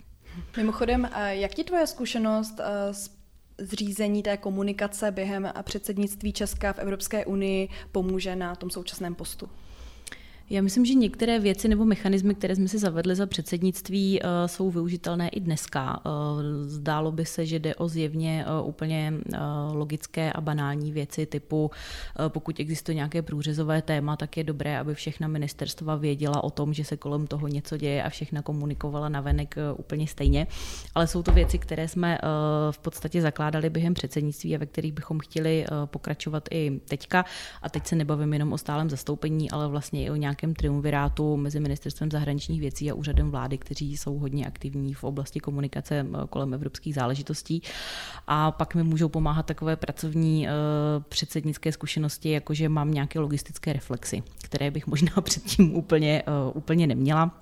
Mimochodem, 0.57 1.09
jak 1.29 1.53
ti 1.53 1.63
tvoje 1.63 1.87
zkušenost 1.87 2.59
s 2.91 3.11
zřízení 3.57 4.23
té 4.23 4.37
komunikace 4.37 5.11
během 5.11 5.51
předsednictví 5.63 6.33
Česka 6.33 6.73
v 6.73 6.79
Evropské 6.79 7.25
unii 7.25 7.69
pomůže 7.91 8.35
na 8.35 8.55
tom 8.55 8.69
současném 8.69 9.15
postu? 9.15 9.49
Já 10.49 10.61
myslím, 10.61 10.85
že 10.85 10.93
některé 10.93 11.39
věci 11.39 11.67
nebo 11.67 11.85
mechanismy, 11.85 12.35
které 12.35 12.55
jsme 12.55 12.67
si 12.67 12.77
zavedli 12.77 13.15
za 13.15 13.25
předsednictví, 13.25 14.19
eh, 14.21 14.27
jsou 14.45 14.71
využitelné 14.71 15.29
i 15.29 15.39
dneska. 15.39 16.01
Eh, 16.05 16.09
zdálo 16.63 17.11
by 17.11 17.25
se, 17.25 17.45
že 17.45 17.59
jde 17.59 17.75
o 17.75 17.87
zjevně 17.87 18.45
eh, 18.47 18.61
úplně 18.61 19.13
logické 19.71 20.33
a 20.33 20.41
banální 20.41 20.91
věci 20.91 21.25
typu, 21.25 21.71
pokud 22.27 22.59
existuje 22.59 22.95
nějaké 22.95 23.21
průřezové 23.21 23.81
téma, 23.81 24.15
tak 24.15 24.37
je 24.37 24.43
dobré, 24.43 24.79
aby 24.79 24.95
všechna 24.95 25.27
ministerstva 25.27 25.95
věděla 25.95 26.43
o 26.43 26.49
tom, 26.49 26.73
že 26.73 26.83
se 26.83 26.97
kolem 26.97 27.27
toho 27.27 27.47
něco 27.47 27.77
děje 27.77 28.03
a 28.03 28.09
všechna 28.09 28.41
komunikovala 28.41 29.09
navenek 29.09 29.55
úplně 29.77 30.07
stejně. 30.07 30.47
Ale 30.95 31.07
jsou 31.07 31.23
to 31.23 31.31
věci, 31.31 31.57
které 31.57 31.87
jsme 31.87 32.17
v 32.71 32.79
podstatě 32.79 33.21
zakládali 33.21 33.69
během 33.69 33.93
předsednictví 33.93 34.55
a 34.55 34.59
ve 34.59 34.65
kterých 34.65 34.93
bychom 34.93 35.19
chtěli 35.19 35.65
pokračovat 35.85 36.47
i 36.51 36.79
teďka. 36.87 37.25
A 37.61 37.69
teď 37.69 37.87
se 37.87 37.95
nebavím 37.95 38.33
jenom 38.33 38.53
o 38.53 38.57
stálem 38.57 38.89
zastoupení, 38.89 39.51
ale 39.51 39.67
vlastně 39.67 40.05
i 40.05 40.09
o 40.09 40.15
nějaké 40.15 40.34
nějakém 40.35 40.53
triumvirátu 40.53 41.37
mezi 41.37 41.59
ministerstvem 41.59 42.11
zahraničních 42.11 42.59
věcí 42.59 42.91
a 42.91 42.93
úřadem 42.93 43.31
vlády, 43.31 43.57
kteří 43.57 43.97
jsou 43.97 44.17
hodně 44.17 44.47
aktivní 44.47 44.93
v 44.93 45.03
oblasti 45.03 45.39
komunikace 45.39 45.95
eh, 45.99 46.27
kolem 46.29 46.53
evropských 46.53 46.95
záležitostí. 46.95 47.61
A 48.27 48.51
pak 48.51 48.75
mi 48.75 48.83
můžou 48.83 49.09
pomáhat 49.09 49.45
takové 49.45 49.75
pracovní 49.75 50.47
eh, 50.47 50.51
předsednické 51.09 51.71
zkušenosti, 51.71 52.29
jakože 52.29 52.69
mám 52.69 52.91
nějaké 52.91 53.19
logistické 53.19 53.73
reflexy, 53.73 54.23
které 54.43 54.71
bych 54.71 54.87
možná 54.87 55.11
předtím 55.21 55.75
úplně, 55.75 56.23
eh, 56.27 56.51
úplně 56.53 56.87
neměla. 56.87 57.41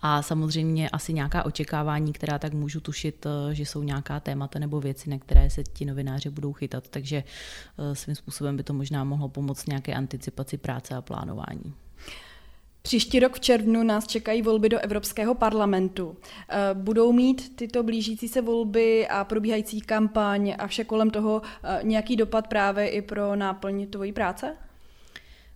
A 0.00 0.22
samozřejmě 0.22 0.90
asi 0.90 1.12
nějaká 1.12 1.44
očekávání, 1.44 2.12
která 2.12 2.38
tak 2.38 2.52
můžu 2.52 2.80
tušit, 2.80 3.26
že 3.52 3.66
jsou 3.66 3.82
nějaká 3.82 4.20
témata 4.20 4.58
nebo 4.58 4.80
věci, 4.80 5.10
na 5.10 5.18
které 5.18 5.50
se 5.50 5.62
ti 5.64 5.84
novináři 5.84 6.30
budou 6.30 6.52
chytat. 6.52 6.88
Takže 6.88 7.24
svým 7.92 8.16
způsobem 8.16 8.56
by 8.56 8.62
to 8.62 8.74
možná 8.74 9.04
mohlo 9.04 9.28
pomoct 9.28 9.66
nějaké 9.66 9.94
anticipaci 9.94 10.58
práce 10.58 10.94
a 10.94 11.02
plánování. 11.02 11.74
Příští 12.88 13.20
rok 13.20 13.36
v 13.36 13.40
červnu 13.40 13.82
nás 13.82 14.06
čekají 14.06 14.42
volby 14.42 14.68
do 14.68 14.78
Evropského 14.78 15.34
parlamentu. 15.34 16.16
Eh, 16.48 16.56
budou 16.74 17.12
mít 17.12 17.56
tyto 17.56 17.82
blížící 17.82 18.28
se 18.28 18.40
volby 18.40 19.08
a 19.08 19.24
probíhající 19.24 19.80
kampaň 19.80 20.54
a 20.58 20.66
vše 20.66 20.84
kolem 20.84 21.10
toho 21.10 21.42
eh, 21.64 21.80
nějaký 21.82 22.16
dopad 22.16 22.46
právě 22.46 22.88
i 22.88 23.02
pro 23.02 23.36
náplň 23.36 23.86
tvojí 23.86 24.12
práce? 24.12 24.56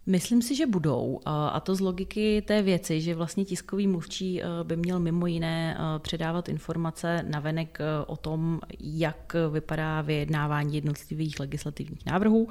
Myslím 0.06 0.42
si, 0.42 0.54
že 0.54 0.66
budou. 0.66 1.20
A 1.26 1.60
to 1.60 1.74
z 1.74 1.80
logiky 1.80 2.42
té 2.42 2.62
věci, 2.62 3.00
že 3.00 3.14
vlastně 3.14 3.44
tiskový 3.44 3.86
mluvčí 3.86 4.42
eh, 4.42 4.46
by 4.62 4.76
měl 4.76 5.00
mimo 5.00 5.26
jiné 5.26 5.78
předávat 5.98 6.48
informace 6.48 7.24
na 7.28 7.40
venek 7.40 7.78
o 8.06 8.16
tom, 8.16 8.60
jak 8.80 9.36
vypadá 9.52 10.00
vyjednávání 10.00 10.74
jednotlivých 10.74 11.40
legislativních 11.40 12.06
návrhů 12.06 12.48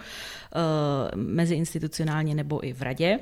meziinstitucionálně 1.15 2.35
nebo 2.35 2.67
i 2.67 2.73
v 2.73 2.81
radě. 2.81 3.19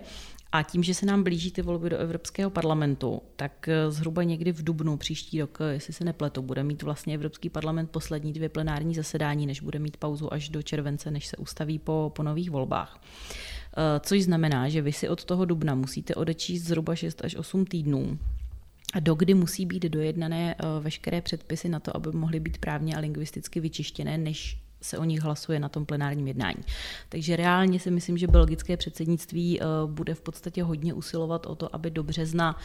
A 0.51 0.63
tím, 0.63 0.83
že 0.83 0.93
se 0.93 1.05
nám 1.05 1.23
blíží 1.23 1.51
ty 1.51 1.61
volby 1.61 1.89
do 1.89 1.97
Evropského 1.97 2.49
parlamentu, 2.49 3.21
tak 3.35 3.67
eh, 3.67 3.91
zhruba 3.91 4.23
někdy 4.23 4.51
v 4.51 4.63
dubnu 4.63 4.97
příští 4.97 5.41
rok, 5.41 5.57
eh, 5.61 5.73
jestli 5.73 5.93
se 5.93 6.03
nepletu, 6.03 6.41
bude 6.41 6.63
mít 6.63 6.83
vlastně 6.83 7.13
Evropský 7.13 7.49
parlament 7.49 7.91
poslední 7.91 8.33
dvě 8.33 8.49
plenární 8.49 8.95
zasedání, 8.95 9.45
než 9.45 9.61
bude 9.61 9.79
mít 9.79 9.97
pauzu 9.97 10.33
až 10.33 10.49
do 10.49 10.61
července, 10.61 11.11
než 11.11 11.27
se 11.27 11.37
ustaví 11.37 11.79
po, 11.79 12.11
po 12.15 12.23
nových 12.23 12.51
volbách. 12.51 13.01
Eh, 13.01 13.99
což 13.99 14.23
znamená, 14.23 14.69
že 14.69 14.81
vy 14.81 14.93
si 14.93 15.09
od 15.09 15.25
toho 15.25 15.45
dubna 15.45 15.75
musíte 15.75 16.15
odečíst 16.15 16.63
zhruba 16.63 16.95
6 16.95 17.25
až 17.25 17.35
8 17.35 17.65
týdnů 17.65 18.19
a 18.93 18.99
dokdy 18.99 19.33
musí 19.33 19.65
být 19.65 19.83
dojednané 19.83 20.55
veškeré 20.79 21.21
předpisy 21.21 21.69
na 21.69 21.79
to, 21.79 21.95
aby 21.95 22.11
mohly 22.11 22.39
být 22.39 22.57
právně 22.57 22.95
a 22.95 22.99
lingvisticky 22.99 23.59
vyčištěné, 23.59 24.17
než 24.17 24.57
se 24.81 24.97
o 24.97 25.03
nich 25.03 25.21
hlasuje 25.21 25.59
na 25.59 25.69
tom 25.69 25.85
plenárním 25.85 26.27
jednání. 26.27 26.63
Takže 27.09 27.35
reálně 27.35 27.79
si 27.79 27.91
myslím, 27.91 28.17
že 28.17 28.27
belgické 28.27 28.77
předsednictví 28.77 29.59
bude 29.85 30.13
v 30.13 30.21
podstatě 30.21 30.63
hodně 30.63 30.93
usilovat 30.93 31.45
o 31.45 31.55
to, 31.55 31.75
aby 31.75 31.91
do 31.91 32.03
března 32.03 32.55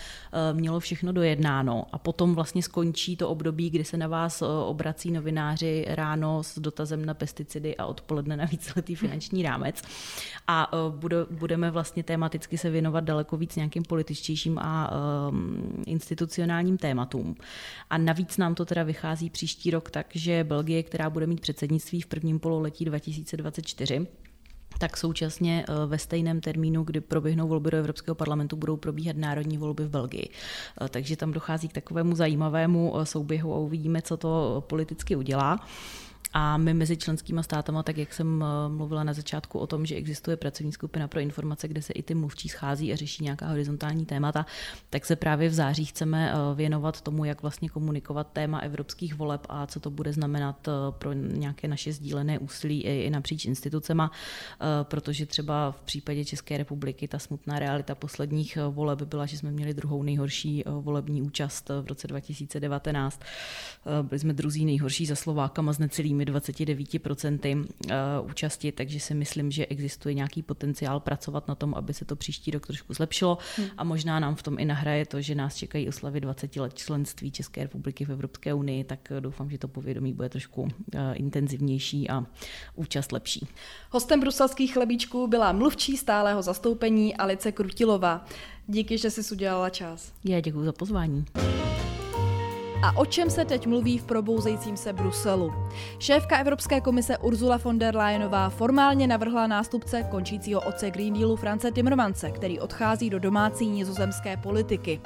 mělo 0.53 0.81
všechno 0.81 1.12
dojednáno 1.12 1.87
a 1.92 1.98
potom 1.98 2.35
vlastně 2.35 2.62
skončí 2.62 3.16
to 3.16 3.29
období, 3.29 3.70
kdy 3.70 3.85
se 3.85 3.96
na 3.96 4.07
vás 4.07 4.42
obrací 4.66 5.11
novináři 5.11 5.85
ráno 5.88 6.42
s 6.42 6.59
dotazem 6.59 7.05
na 7.05 7.14
pesticidy 7.14 7.77
a 7.77 7.87
odpoledne 7.87 8.37
na 8.37 8.44
víceletý 8.44 8.94
finanční 8.94 9.42
rámec. 9.42 9.83
A 10.46 10.70
budeme 11.31 11.70
vlastně 11.70 12.03
tématicky 12.03 12.59
se 12.59 12.70
věnovat 12.70 13.05
daleko 13.05 13.37
víc 13.37 13.57
nějakým 13.57 13.83
političtějším 13.83 14.59
a 14.59 14.92
um, 15.31 15.83
institucionálním 15.87 16.79
tématům. 16.79 17.37
A 17.90 17.98
navíc 17.98 18.37
nám 18.37 18.55
to 18.55 18.64
teda 18.64 18.83
vychází 18.83 19.31
příští 19.31 19.70
rok 19.70 19.90
tak, 19.90 20.07
že 20.14 20.44
Belgie, 20.44 20.83
která 20.83 21.11
bude 21.11 21.27
mít 21.27 21.40
předsednictví 21.40 22.03
v 22.04 22.06
prvním 22.06 22.38
pololetí 22.38 22.84
2024, 22.84 24.06
tak 24.78 24.96
současně 24.96 25.64
eh, 25.68 25.86
ve 25.86 25.98
stejném 25.98 26.40
termínu, 26.40 26.84
kdy 26.84 27.00
proběhnou 27.00 27.48
volby 27.48 27.70
do 27.70 27.78
Evropského 27.78 28.14
parlamentu, 28.14 28.56
budou 28.56 28.76
probíhat 28.76 29.16
národní 29.16 29.58
volby 29.58 29.84
v 29.84 29.88
Belgii. 29.88 30.28
Eh, 30.80 30.88
takže 30.88 31.16
tam 31.16 31.32
dochází 31.32 31.68
k 31.68 31.72
takovému 31.72 32.16
zajímavému 32.16 33.00
eh, 33.00 33.06
souběhu 33.06 33.54
a 33.54 33.58
uvidíme, 33.58 34.02
co 34.02 34.16
to 34.16 34.64
politicky 34.68 35.16
udělá. 35.16 35.66
A 36.36 36.56
my 36.56 36.74
mezi 36.74 36.96
členskými 36.96 37.42
státama, 37.42 37.82
tak 37.82 37.98
jak 37.98 38.14
jsem 38.14 38.42
eh, 38.44 38.68
mluvila 38.68 39.04
na 39.04 39.12
začátku 39.12 39.58
o 39.58 39.66
tom, 39.66 39.86
že 39.86 39.94
existuje 39.94 40.36
pracovní 40.36 40.72
skupina 40.72 41.08
pro 41.08 41.20
informace, 41.20 41.68
kde 41.68 41.82
se 41.82 41.92
i 41.92 42.02
ty 42.02 42.14
mluvčí 42.14 42.48
schází 42.48 42.92
a 42.92 42.96
řeší 42.96 43.24
nějaká 43.24 43.48
horizontální 43.48 44.06
témata, 44.06 44.46
tak 44.90 45.06
se 45.06 45.16
právě 45.16 45.48
v 45.48 45.54
září 45.54 45.84
chceme 45.84 46.32
eh, 46.32 46.54
věnovat 46.54 47.00
tomu, 47.00 47.24
jak 47.24 47.42
vlastně 47.42 47.68
komunikovat 47.68 48.32
téma 48.32 48.58
evropských 48.58 49.14
voleb 49.14 49.46
a 49.48 49.66
co 49.66 49.80
to 49.80 49.90
bude 49.90 50.12
znamenat 50.12 50.68
eh, 50.68 50.72
pro 50.90 51.12
nějaké 51.12 51.68
naše 51.68 51.92
sdílené 51.92 52.38
úsilí 52.38 52.82
i 52.82 53.10
napříč 53.10 53.44
institucema, 53.44 54.10
protože 54.82 55.26
třeba 55.26 55.72
v 55.72 55.82
případě 55.82 56.24
České 56.24 56.58
republiky 56.58 57.08
ta 57.08 57.18
smutná 57.18 57.58
realita 57.58 57.94
posledních 57.94 58.58
voleb 58.70 59.02
byla, 59.02 59.26
že 59.26 59.38
jsme 59.38 59.50
měli 59.50 59.74
druhou 59.74 60.02
nejhorší 60.02 60.64
volební 60.66 61.22
účast 61.22 61.68
v 61.82 61.86
roce 61.86 62.08
2019. 62.08 63.20
Byli 64.02 64.18
jsme 64.18 64.32
druzí 64.32 64.64
nejhorší 64.64 65.06
za 65.06 65.14
Slovákama 65.14 65.72
s 65.72 65.78
necelými 65.78 66.23
29% 66.24 67.66
eh, 67.90 67.94
účasti, 68.22 68.72
takže 68.72 69.00
si 69.00 69.14
myslím, 69.14 69.50
že 69.50 69.66
existuje 69.66 70.14
nějaký 70.14 70.42
potenciál 70.42 71.00
pracovat 71.00 71.48
na 71.48 71.54
tom, 71.54 71.74
aby 71.74 71.94
se 71.94 72.04
to 72.04 72.16
příští 72.16 72.50
rok 72.50 72.66
trošku 72.66 72.94
zlepšilo 72.94 73.38
hmm. 73.56 73.68
a 73.76 73.84
možná 73.84 74.20
nám 74.20 74.34
v 74.34 74.42
tom 74.42 74.58
i 74.58 74.64
nahraje 74.64 75.06
to, 75.06 75.20
že 75.20 75.34
nás 75.34 75.56
čekají 75.56 75.88
oslavy 75.88 76.20
20 76.20 76.56
let 76.56 76.74
členství 76.74 77.30
České 77.30 77.62
republiky 77.62 78.04
v 78.04 78.12
Evropské 78.12 78.54
unii, 78.54 78.84
tak 78.84 79.12
eh, 79.12 79.20
doufám, 79.20 79.50
že 79.50 79.58
to 79.58 79.68
povědomí 79.68 80.12
bude 80.12 80.28
trošku 80.28 80.68
eh, 80.94 81.14
intenzivnější 81.14 82.10
a 82.10 82.26
účast 82.74 83.12
lepší. 83.12 83.48
Hostem 83.90 84.20
bruselských 84.20 84.72
chlebíčků 84.72 85.26
byla 85.26 85.52
mluvčí 85.52 85.96
stálého 85.96 86.42
zastoupení 86.42 87.16
Alice 87.16 87.52
Krutilová. 87.52 88.26
Díky, 88.66 88.98
že 88.98 89.10
jsi 89.10 89.34
udělala 89.34 89.70
čas. 89.70 90.12
Já 90.24 90.40
děkuji 90.40 90.64
za 90.64 90.72
pozvání. 90.72 91.24
A 92.84 92.96
o 92.96 93.06
čem 93.06 93.30
se 93.30 93.44
teď 93.44 93.66
mluví 93.66 93.98
v 93.98 94.04
probouzejícím 94.04 94.76
se 94.76 94.92
Bruselu? 94.92 95.52
Šéfka 95.98 96.38
Evropské 96.38 96.80
komise 96.80 97.18
Ursula 97.18 97.56
von 97.56 97.78
der 97.78 97.96
Leyenová 97.96 98.48
formálně 98.48 99.06
navrhla 99.06 99.46
nástupce 99.46 100.02
končícího 100.02 100.60
oce 100.60 100.90
Green 100.90 101.14
Dealu 101.14 101.36
France 101.36 101.72
Timmermanse, 101.72 102.30
který 102.30 102.60
odchází 102.60 103.10
do 103.10 103.18
domácí 103.18 103.66
nizozemské 103.66 104.36
politiky. 104.36 105.00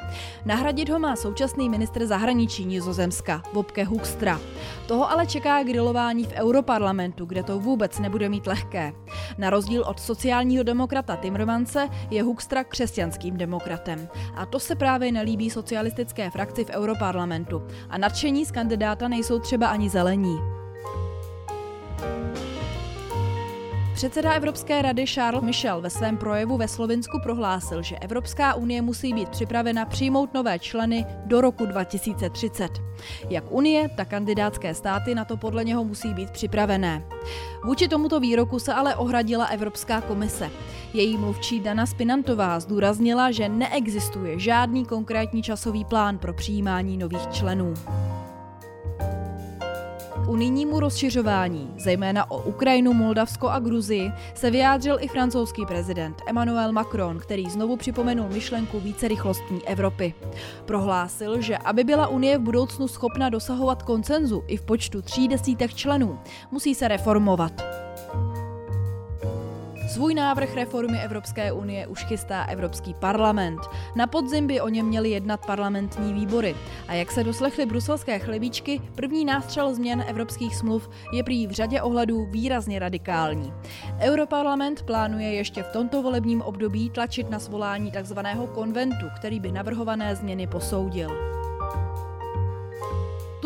Nahradit 0.45 0.89
ho 0.89 0.99
má 0.99 1.17
současný 1.17 1.69
ministr 1.69 2.07
zahraničí 2.07 2.65
Nizozemska, 2.65 3.43
Bobke 3.53 3.85
Hoekstra. 3.85 4.41
Toho 4.87 5.11
ale 5.11 5.27
čeká 5.27 5.63
grilování 5.63 6.25
v 6.25 6.33
Europarlamentu, 6.33 7.25
kde 7.25 7.43
to 7.43 7.59
vůbec 7.59 7.99
nebude 7.99 8.29
mít 8.29 8.47
lehké. 8.47 8.93
Na 9.39 9.51
rozdíl 9.51 9.85
od 9.87 10.01
sociálního 10.01 10.65
demokrata 10.65 11.17
Timmermanse 11.17 11.89
je 12.11 12.23
Hoekstra 12.23 12.65
křesťanským 12.65 13.37
demokratem. 13.37 14.09
A 14.35 14.47
to 14.47 14.61
se 14.61 14.75
právě 14.75 15.13
nelíbí 15.13 15.51
socialistické 15.51 16.31
frakci 16.31 16.65
v 16.65 16.71
Europarlamentu 16.71 17.68
a 17.91 17.99
nadšení 17.99 18.47
z 18.47 18.51
kandidáta 18.51 19.09
nejsou 19.09 19.39
třeba 19.39 19.67
ani 19.67 19.91
zelení. 19.91 20.58
Předseda 23.99 24.33
Evropské 24.33 24.83
rady 24.83 25.07
Charles 25.07 25.45
Michel 25.45 25.81
ve 25.81 25.91
svém 25.91 26.17
projevu 26.17 26.57
ve 26.57 26.69
Slovinsku 26.69 27.19
prohlásil, 27.23 27.83
že 27.83 27.99
Evropská 27.99 28.55
unie 28.55 28.83
musí 28.83 29.13
být 29.13 29.29
připravena 29.29 29.85
přijmout 29.85 30.35
nové 30.35 30.59
členy 30.59 31.07
do 31.25 31.41
roku 31.41 31.67
2030. 31.67 32.69
Jak 33.31 33.53
unie, 33.53 33.89
tak 33.97 34.09
kandidátské 34.09 34.75
státy 34.75 35.15
na 35.15 35.25
to 35.25 35.37
podle 35.37 35.65
něho 35.65 35.85
musí 35.85 36.15
být 36.15 36.31
připravené. 36.31 37.05
Vůči 37.65 37.89
tomuto 37.89 38.21
výroku 38.21 38.59
se 38.59 38.75
ale 38.75 38.97
ohradila 38.97 39.47
Evropská 39.47 40.01
komise. 40.01 40.51
Její 40.93 41.17
mluvčí 41.17 41.61
Dana 41.61 41.87
Spinantová 41.87 42.61
zdůraznila, 42.61 43.31
že 43.31 43.49
neexistuje 43.49 44.39
žádný 44.39 44.87
konkrétní 44.87 45.43
časový 45.43 45.85
plán 45.85 46.19
pro 46.19 46.35
přijímání 46.35 46.99
nových 46.99 47.27
členů 47.27 47.75
unijnímu 50.29 50.81
rozšiřování, 50.81 51.75
zejména 51.77 52.31
o 52.31 52.43
Ukrajinu, 52.43 52.93
Moldavsko 52.93 53.49
a 53.49 53.59
Gruzii, 53.59 54.13
se 54.35 54.51
vyjádřil 54.51 54.97
i 55.01 55.09
francouzský 55.09 55.67
prezident 55.67 56.23
Emmanuel 56.27 56.73
Macron, 56.73 57.19
který 57.19 57.51
znovu 57.51 57.77
připomenul 57.77 58.29
myšlenku 58.29 58.81
vícerychlostní 58.81 59.69
Evropy. 59.69 60.15
Prohlásil, 60.65 61.41
že 61.41 61.57
aby 61.57 61.85
byla 61.85 62.09
Unie 62.09 62.39
v 62.39 62.43
budoucnu 62.43 62.89
schopna 62.89 63.29
dosahovat 63.29 63.83
koncenzu 63.83 64.45
i 64.47 64.57
v 64.57 64.63
počtu 64.63 65.03
tří 65.03 65.29
desítek 65.29 65.75
členů, 65.75 66.19
musí 66.51 66.75
se 66.75 66.89
reformovat. 66.89 67.88
Svůj 69.89 70.15
návrh 70.15 70.55
reformy 70.55 71.01
Evropské 71.03 71.53
unie 71.53 71.87
už 71.87 72.05
chystá 72.05 72.45
Evropský 72.45 72.95
parlament. 72.95 73.61
Na 73.97 74.07
podzim 74.07 74.47
by 74.47 74.61
o 74.61 74.69
něm 74.69 74.87
měly 74.87 75.11
jednat 75.11 75.47
parlamentní 75.47 76.13
výbory. 76.13 76.55
A 76.89 76.95
jak 76.95 77.11
se 77.11 77.25
doslechly 77.25 77.67
bruselské 77.67 78.19
chlebíčky, 78.19 78.81
první 78.95 79.25
nástřel 79.25 79.75
změn 79.75 80.05
evropských 80.09 80.57
smluv 80.57 80.91
je 81.13 81.25
prý 81.25 81.47
v 81.47 81.51
řadě 81.51 81.83
ohledů 81.83 82.27
výrazně 82.31 82.79
radikální. 82.79 83.53
Europarlament 84.01 84.83
plánuje 84.83 85.35
ještě 85.35 85.63
v 85.63 85.73
tomto 85.73 86.03
volebním 86.03 86.43
období 86.43 86.91
tlačit 86.91 87.31
na 87.31 87.39
svolání 87.39 87.93
tzv. 88.03 88.19
konventu, 88.55 89.07
který 89.17 89.41
by 89.41 89.53
navrhované 89.53 90.17
změny 90.17 90.47
posoudil. 90.47 91.38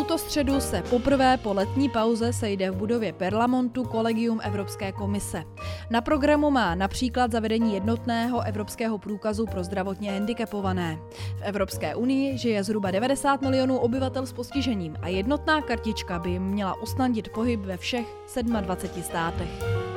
Tuto 0.02 0.18
středu 0.18 0.60
se 0.60 0.82
poprvé 0.90 1.36
po 1.36 1.52
letní 1.52 1.88
pauze 1.88 2.32
sejde 2.32 2.70
v 2.70 2.76
budově 2.76 3.12
Perlamontu 3.12 3.84
Kolegium 3.84 4.40
Evropské 4.42 4.92
komise. 4.92 5.42
Na 5.90 6.00
programu 6.00 6.50
má 6.50 6.74
například 6.74 7.32
zavedení 7.32 7.74
jednotného 7.74 8.40
evropského 8.40 8.98
průkazu 8.98 9.46
pro 9.46 9.64
zdravotně 9.64 10.12
handicapované. 10.12 10.98
V 11.36 11.42
Evropské 11.42 11.94
unii 11.94 12.38
žije 12.38 12.64
zhruba 12.64 12.90
90 12.90 13.42
milionů 13.42 13.78
obyvatel 13.78 14.26
s 14.26 14.32
postižením 14.32 14.96
a 15.02 15.08
jednotná 15.08 15.62
kartička 15.62 16.18
by 16.18 16.30
jim 16.30 16.42
měla 16.42 16.82
usnadnit 16.82 17.28
pohyb 17.28 17.60
ve 17.60 17.76
všech 17.76 18.06
27 18.42 19.02
státech. 19.02 19.91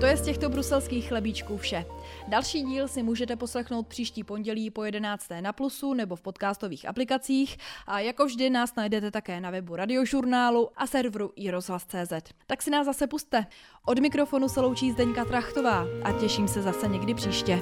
To 0.00 0.06
je 0.06 0.16
z 0.16 0.20
těchto 0.20 0.48
bruselských 0.48 1.08
chlebíčků 1.08 1.56
vše. 1.56 1.84
Další 2.28 2.62
díl 2.62 2.88
si 2.88 3.02
můžete 3.02 3.36
poslechnout 3.36 3.86
příští 3.86 4.24
pondělí 4.24 4.70
po 4.70 4.84
11. 4.84 5.26
na 5.40 5.52
Plusu 5.52 5.94
nebo 5.94 6.16
v 6.16 6.22
podcastových 6.22 6.88
aplikacích 6.88 7.56
a 7.86 8.00
jako 8.00 8.26
vždy 8.26 8.50
nás 8.50 8.74
najdete 8.74 9.10
také 9.10 9.40
na 9.40 9.50
webu 9.50 9.76
radiožurnálu 9.76 10.70
a 10.76 10.86
serveru 10.86 11.32
iRozhlas.cz. 11.36 12.32
Tak 12.46 12.62
si 12.62 12.70
nás 12.70 12.86
zase 12.86 13.06
puste. 13.06 13.46
Od 13.86 13.98
mikrofonu 13.98 14.48
se 14.48 14.60
loučí 14.60 14.92
Zdeňka 14.92 15.24
Trachtová 15.24 15.86
a 16.04 16.12
těším 16.12 16.48
se 16.48 16.62
zase 16.62 16.88
někdy 16.88 17.14
příště. 17.14 17.60